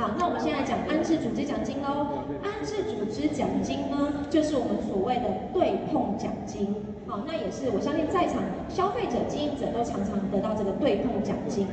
[0.00, 2.24] 好，那我们现在讲安置组织奖金喽。
[2.42, 6.74] 安置组织奖金呢，就是我们所谓的对碰奖金。
[7.06, 8.40] 好，那也是我相信在场
[8.70, 11.66] 消费者、经营者都常常得到这个对碰奖金。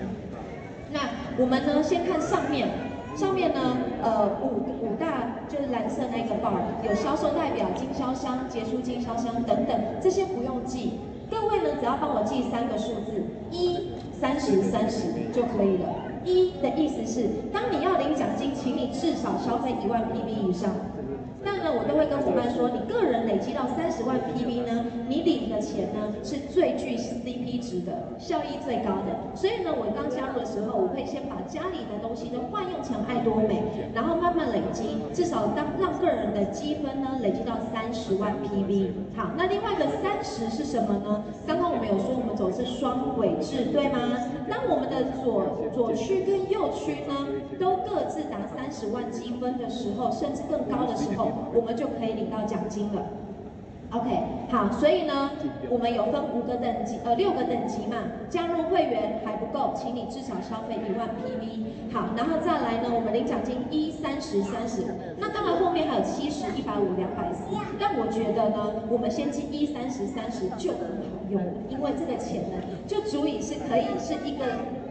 [0.92, 1.00] 那
[1.40, 2.68] 我们呢，先看上面，
[3.16, 11.00] 上面呢，呃，五五大就是蓝色那个 bar，有销售代表、经销商、杰出经销商等等，这些不用记。
[11.32, 15.88] 各位呢，只要帮我记三个数字，一、三十、三十就可以了。
[16.28, 20.70] 一的意思是，当你要领奖金，请你至少消费一万 PB 以上。
[21.48, 29.16] 那呢，我都会跟伙伴说，你个人累积到三十万 PV 呢，你领的钱呢是最具 CP 值的，效益最高的。
[29.34, 33.64] 所以呢，我刚加入的时候，我会先把家里的东西都换用成爱多美，
[33.96, 38.92] 然后慢慢累积，至少当让个人的积分呢累积到三十万 PV。
[39.16, 41.24] 好，那另外一个三十是什么呢？
[41.48, 44.20] 刚刚我们有说，我们走是双轨制，对吗？
[44.52, 47.16] 当我们的左左区跟右区呢，
[47.58, 51.32] 都各自达三十万积分的时候，甚至更高的时候。
[51.54, 53.02] 我们就可以领到奖金了。
[53.90, 54.10] OK，
[54.52, 55.32] 好，所以呢，
[55.70, 57.96] 我们有分五个等级，呃，六个等级嘛。
[58.30, 61.94] 加入会员还不够，请你至少消费一万 PV。
[61.94, 64.84] 好，然后再来呢，我们领奖金一、三十、三十。
[65.18, 67.46] 那当然后面还有七十、一百五、两百四。
[67.80, 74.44] 但我觉得呢，我们先记一、三十、三十就很好用，因为这个钱呢，就足以是可以是一个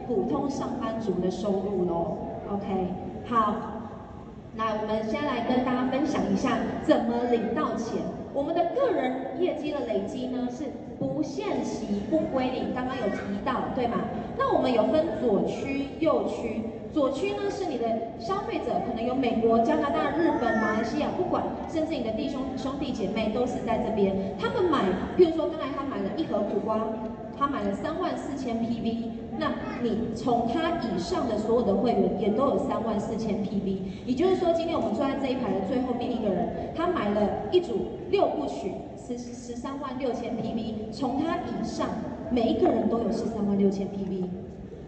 [0.06, 2.16] 普通上班族的收入喽。
[2.50, 2.88] OK，
[3.28, 3.75] 好。
[4.56, 8.00] 那我们先来跟大家分享一下怎么领到钱。
[8.32, 10.64] 我们的个人业绩的累积呢，是
[10.98, 13.98] 不限期不归零，刚刚有提到对吗？
[14.38, 16.62] 那我们有分左区、右区。
[16.92, 17.86] 左区呢是你的
[18.18, 24.16] 消费者，可能有美国、加拿大、日本、马来西亚，不管，甚至你的弟兄兄弟姐妹都是在这边。
[24.38, 24.84] 他们买，
[25.18, 26.80] 譬如说刚才他买了一盒苦瓜，
[27.38, 29.15] 他买了三万四千 PV。
[29.38, 37.20] 那你从他以上的所有的会员也都有三万四千 PV，也就是说，今天我们坐在这一排的最后面一个人，他买了
[37.52, 37.74] 一组
[38.10, 41.88] 六部曲，十十三万六千 PV，从他以上
[42.30, 44.24] 每一个人都有十三万六千 PV。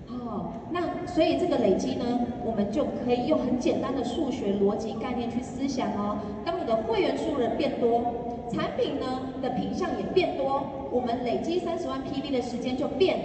[0.08, 2.04] 哦，那所以这个累积呢，
[2.44, 6.16] 我们就可以用很简单的数学逻辑概念去思想哦。
[6.44, 8.02] 当你的会员数人变多，
[8.50, 13.18] 产品呢的品项也变多，我们累积三十万 PV 的时间就变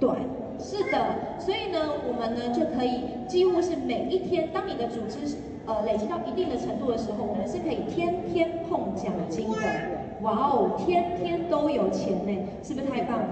[0.00, 0.16] 短。
[0.58, 0.98] 是的，
[1.38, 5.36] 所以呢，我们呢就可以几乎是每一天，当你的组织
[5.66, 9.56] 呃累积到一定的程度的时候，我们是可以天天碰奖金的。
[10.22, 13.28] 哇哦，天天都有钱呢，是不是太棒了？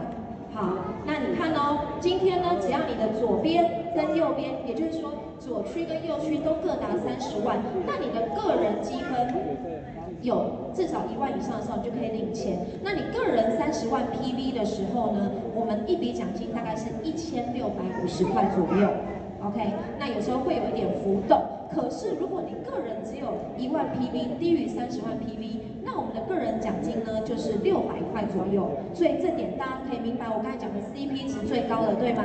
[0.54, 0.72] 好，
[1.04, 9.75] 那你看哦，今天呢，只要你的左边跟右边，也就是说左区跟右区都各拿三十万，那你的个人积分。
[10.22, 12.58] 有至少一万以上的时候，你就可以领钱。
[12.82, 18.88] 那你个人三十万 PV 的时候呢，我们一笔奖金大概是一千六百五十块左右。
[19.44, 21.40] OK，那有时候会有一点浮动。
[21.72, 28.70] 可是如果你个人只有一万 PV，低于三十万 PV，那我们的个人奖金呢就是六百块左右。
[28.94, 32.24] 所以这点大家可以明白，我刚才讲的 CP 值最高的，对吗？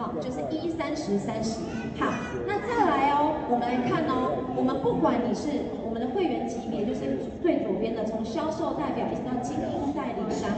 [0.00, 1.60] 好，就是一三十三十。
[2.00, 2.10] 好，
[2.46, 10.48] 那再来哦，我们来看哦，我们不管你是我们的会员级别，就是最左边的，从销售代表一直到精英代理商，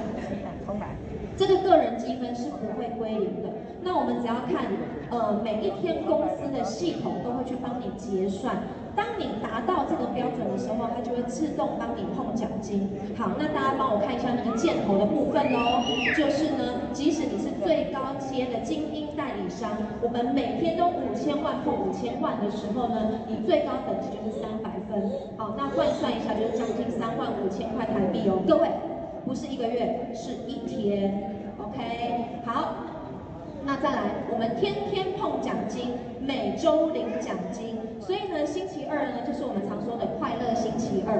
[1.36, 3.50] 这个个人积分是不会归零的。
[3.82, 4.70] 那我们只要看，
[5.10, 8.62] 呃，每一天公司的系统都会去帮你结算。
[8.94, 12.90] 当你达到这个标准的时候，它就会自动帮你碰奖金。
[13.16, 15.82] 好，那大家帮我看一下那个箭头的部分哦。
[16.16, 19.70] 就是呢，即使你是最高阶的精英代理商，
[20.02, 25.10] 我们每天都五千万碰五千万的时候呢，你最高等级就是三百分。
[25.36, 28.42] 好，那换算一下就是将近三万五千块台币哦。
[28.46, 28.68] 各位，
[29.24, 31.36] 不是一个月，是一天。
[31.58, 32.74] OK，好。
[33.64, 35.01] 那再来，我们天天
[35.52, 41.12] 奖金，每周领奖金，所以呢，星期二呢就是我们常说的快乐星期二。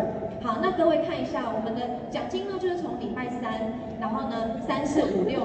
[0.42, 3.60] 好，那各位看一下，我们的奖金呢就是从礼拜三，
[4.00, 5.42] 然后呢三四五六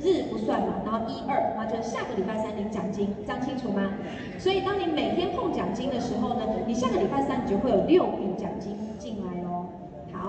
[0.00, 3.94] 日不算嘛，然后一二，那就下个礼拜三领奖金，这样清楚吗？
[4.36, 8.53] 所以当你每天碰奖金的时候呢，你下个礼拜三你就会有六笔奖金。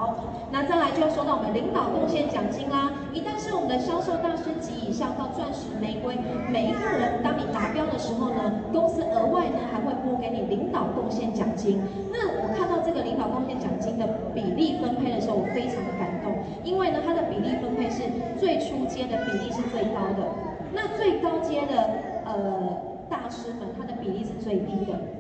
[0.06, 0.14] 好，
[0.52, 2.94] 那再来就要说到我们领导贡献奖金啦。
[3.12, 6.14] 一旦是我们的销售大师级以上到钻石玫瑰，
[6.48, 11.82] 每一个人当你达标的时候呢，公司额外呢还会拨给你领导贡献奖金。
[12.14, 18.06] 那我看到这个领导贡献奖金的比例分配的时候，我非常的感动，因为呢它的比例分配是
[18.38, 20.30] 最初阶的比例是最高的，
[20.72, 22.78] 那最高阶的呃
[23.10, 25.15] 大师们，他的比例是最低的。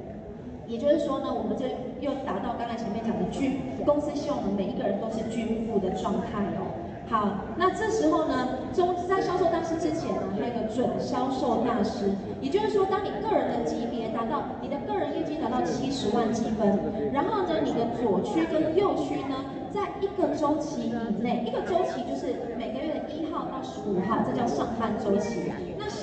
[0.68, 1.66] 也就是说呢，我们这
[2.01, 6.66] 又达到刚才前面讲的均，公司希望我们每一个人都是均富的状态哦。
[7.07, 12.09] 好，那这时候呢，中在销售大师之前呢，还有个准销售大师，
[12.41, 16.80] 也就是说，当你个人的级别达到你的个人业绩达到七十万积分，
[17.13, 25.53] 然后呢，你的左区跟右区呢，在一个周期以内，一个周期就是每个月的一号到十五号，这叫上半周期。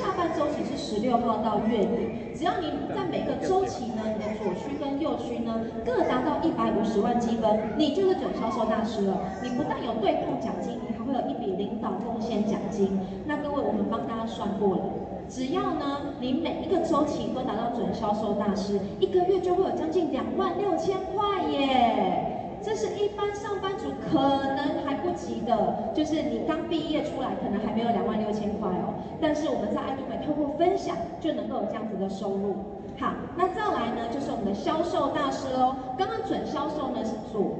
[0.02, 2.34] 下半周期是十六号到月底。
[2.34, 9.16] 只要你在每个周期呢，你的左区跟右区呢，各达到一百五十万积分，你就是准销售大师了。
[9.44, 12.98] 你不但有对碰奖金，你还会有一笔领导贡献奖金。
[13.26, 14.82] 那各位，我们帮大家算过了，
[15.28, 22.41] 只要呢，你每一个周期都达到准销售大师，一个月就会有将近两万六千块耶。
[22.62, 28.94] 这是一般上班族可能还不及的，就是你刚毕业出来，可能还没有两万六千块哦。
[29.20, 32.54] 但是我们在爱多美透过分享，就能够有这样子的收入。
[32.98, 35.74] 好，那再来呢，就是我们的销售大师喽。
[35.98, 37.56] 刚刚准销售呢是左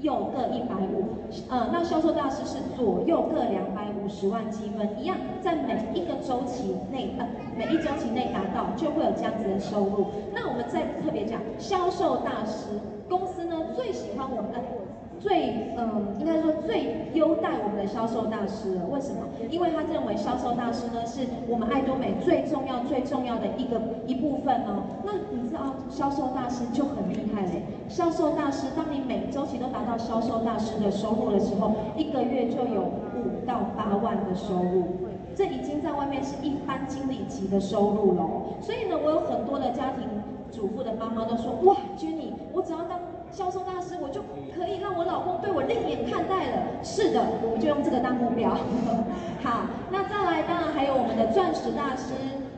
[0.00, 1.04] 右各一百五，
[1.50, 7.26] 呃，那销售大师是左右各两百五十万积分，一样在每一个周期内，呃，
[7.58, 10.06] 每一周期内达到，就会有这样子的收入。
[10.32, 12.80] 那我们再特别讲销售大师。
[13.08, 14.58] 公司呢最喜欢我们的，
[15.20, 18.86] 最嗯，应该说最优待我们的销售大师了。
[18.90, 19.22] 为什么？
[19.50, 24.82] 因为他认为销售大师呢是我们爱多美最重要最重要的一个一部分哦。
[25.04, 27.62] 那你知道销售大师就很厉害嘞。
[27.88, 34.84] 销售大师，当你每周期都达到销售大师的收入的时候，一个月就有五到八万的收入。
[35.36, 38.24] 这已经在外面是一般经理级的收入了。
[38.60, 40.08] 所以呢，我有很多的家庭。
[40.52, 42.23] 主妇的妈妈都说：“哇，Jenny，
[42.54, 43.00] 我只要当
[43.32, 44.22] 销售大师，我就
[44.54, 48.50] 可以让我老公对我另眼看待了。”是的，我们就用这个当目标。
[49.42, 52.14] 好，那再来，当然还有我们的钻石大师，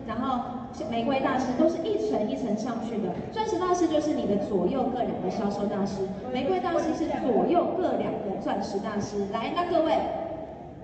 [0.07, 3.09] 然后玫瑰大师，都是一层一层上去的。
[3.33, 9.27] 钻石大师就是你的左右各两个销售大师，玫瑰大师是左右各两个钻石大师。
[9.33, 9.97] 来，那各位，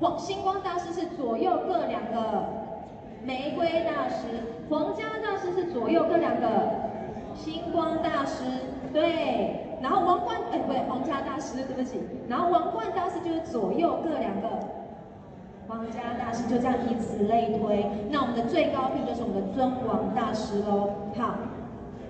[0.01, 2.49] 黄星光大师是左右各两个
[3.23, 6.81] 玫瑰大师，皇家大师是左右各两个。
[7.35, 8.45] 星光大师，
[8.93, 14.49] 对，然后王冠，哎，不对，皇家大师，对不起，然后王冠大师就是左右各两个，
[15.66, 20.90] 皇家大师就这样以此类推，那我们的最高聘就是我们的尊王大师喽。
[21.16, 21.34] 好，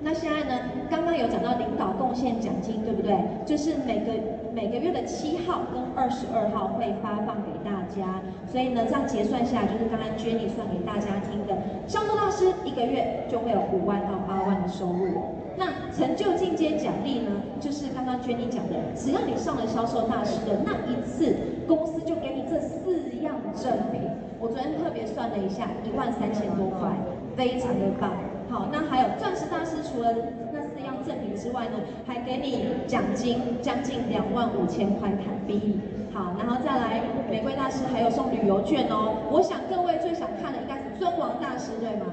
[0.02, 0.60] 那现在呢，
[0.90, 3.16] 刚刚有讲到领导贡献奖金，对不对？
[3.46, 4.12] 就是每个
[4.52, 8.20] 每个月的七号跟二十二号会发放给大家，
[8.50, 11.56] 所以呢，这样结算下来就是刚刚 Jenny 算给大家听的，
[11.86, 15.22] 销售大师一个月就会有五万到八万的收入哦。
[15.56, 17.30] 那成就进阶奖励呢，
[17.60, 21.36] 就是刚刚 Jenny 讲的，只要你上了销售大师的那一次，
[21.66, 24.00] 公司就给你这四样赠品。
[24.38, 26.90] 我昨天特别算了一下，一万三千多块，
[27.36, 28.10] 非常的棒。
[28.50, 30.12] 好，那还有钻石大师，除了
[30.52, 35.80] 那四样赠品之外呢，还给你奖金将近两万五千块台币。
[36.12, 37.00] 好，然后再来
[37.30, 39.14] 玫瑰大师还有送旅游券哦。
[39.30, 42.06] 我想各位最想看的应该是尊王大师，对吗？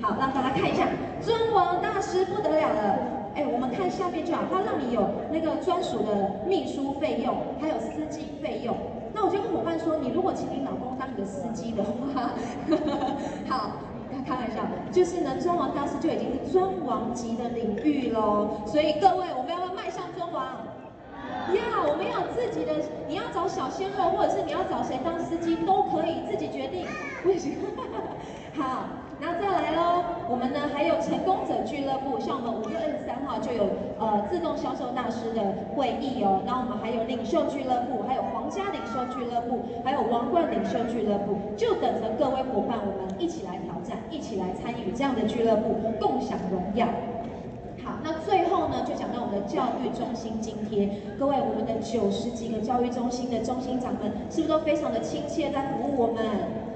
[0.00, 0.88] 好，让大家看一下
[1.20, 2.98] 尊王大师不得了了。
[3.34, 8.76] 哎，我们看下面就好，他让你有那个专属的秘书费用，还有司机费用。
[9.12, 12.30] 那我就跟伙伴说，你如果请你老公当你的司机的话，
[13.48, 13.70] 好。
[14.26, 14.60] 开玩笑，
[14.92, 18.60] 就是呢，尊王大师就已经是尊王级的领域喽。
[18.66, 20.58] 所以各位，我们要不要迈向尊王？
[21.54, 22.72] 要，我们要自己的。
[23.08, 26.86] 你要找小鲜肉，或者是你要找谁当司机，都可以自己决定。
[27.22, 27.56] 不行。
[28.54, 28.84] 好，
[29.20, 30.02] 然后再来喽。
[30.30, 33.66] 我们呢还有成功者俱乐部，像我们五月二十三号就有
[33.98, 35.42] 呃自动销售大师的
[35.74, 36.40] 会议哦。
[36.46, 46.86] 然后我们还有领袖俱乐部，还有皇家领袖俱乐部，还有王冠领袖俱乐部，就等着各位伙伴我们一起来挑战，一起来参与这样的俱乐部，共享荣耀。
[47.82, 50.88] 好，那最后呢就讲到我们的教育中心津贴，
[51.18, 56.22] 各位我们的九十几个教育中心的中心长们，是不是都非常的亲切在服务我们？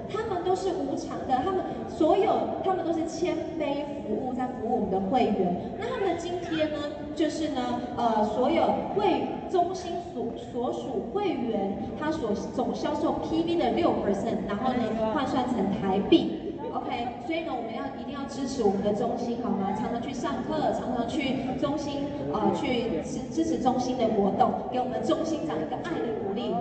[0.09, 5.57] 他们都是无偿的，他们所有他们都是谦卑服务，在服务我们的会员。
[5.79, 6.79] 那他们的津贴呢，
[7.15, 17.09] 就是呢，呃，所有会中心所所属会员，他所总销售 PV 的六 percent，然后呢换算成台币，OK。
[17.27, 19.73] 所以呢，我们要一定要支持我们的中心，好吗？
[19.73, 26.55] 常常去上课，常常去中心，呃，去支支持中心的活动，给我们中心长一个爱的鼓励。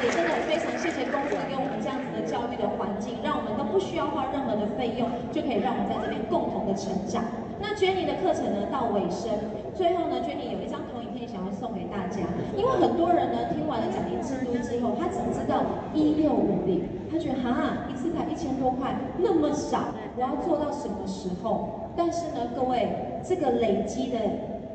[0.04, 7.24] 也真的非常谢谢公司给我们这样子的教育的环境，让我们都不需要花任何的费用，就可以让我们在这边共同的成长。
[7.64, 9.32] 那 Jenny 的课程呢到尾声，
[9.72, 12.20] 最后呢 Jenny 有一张投影片想要送给大家，
[12.52, 15.64] 因为很多人呢听完了奖励制度之后，他只知道
[15.96, 21.88] 一六五零，他觉得哈一次才一千多块那么少，我要做到什么时候？
[21.96, 22.92] 但是呢各位，
[23.24, 24.20] 这个累积的。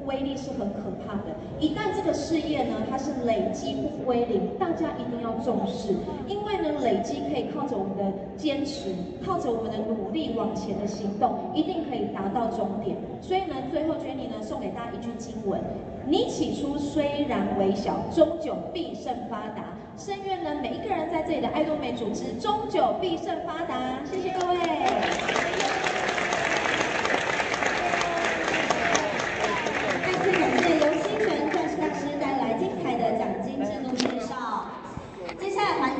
[0.08, 1.36] 威力是很可怕的。
[1.60, 5.94] 一旦这个事业呢，它是累积不归零，大家一定要重视，
[6.26, 8.94] 因为呢，累积可以靠着我们的坚持，
[9.24, 12.96] 靠着我们的努力往前的行动，一定可以达到终点。
[13.20, 15.60] 所以呢，最后 Jenny 呢送给大家一句经文：
[16.06, 19.76] 你起初虽然微小，终究必胜发达。
[19.98, 23.98] 深愿呢，每一个人在这里的爱多美组织，终究必胜发达。
[24.10, 26.07] 谢谢各位。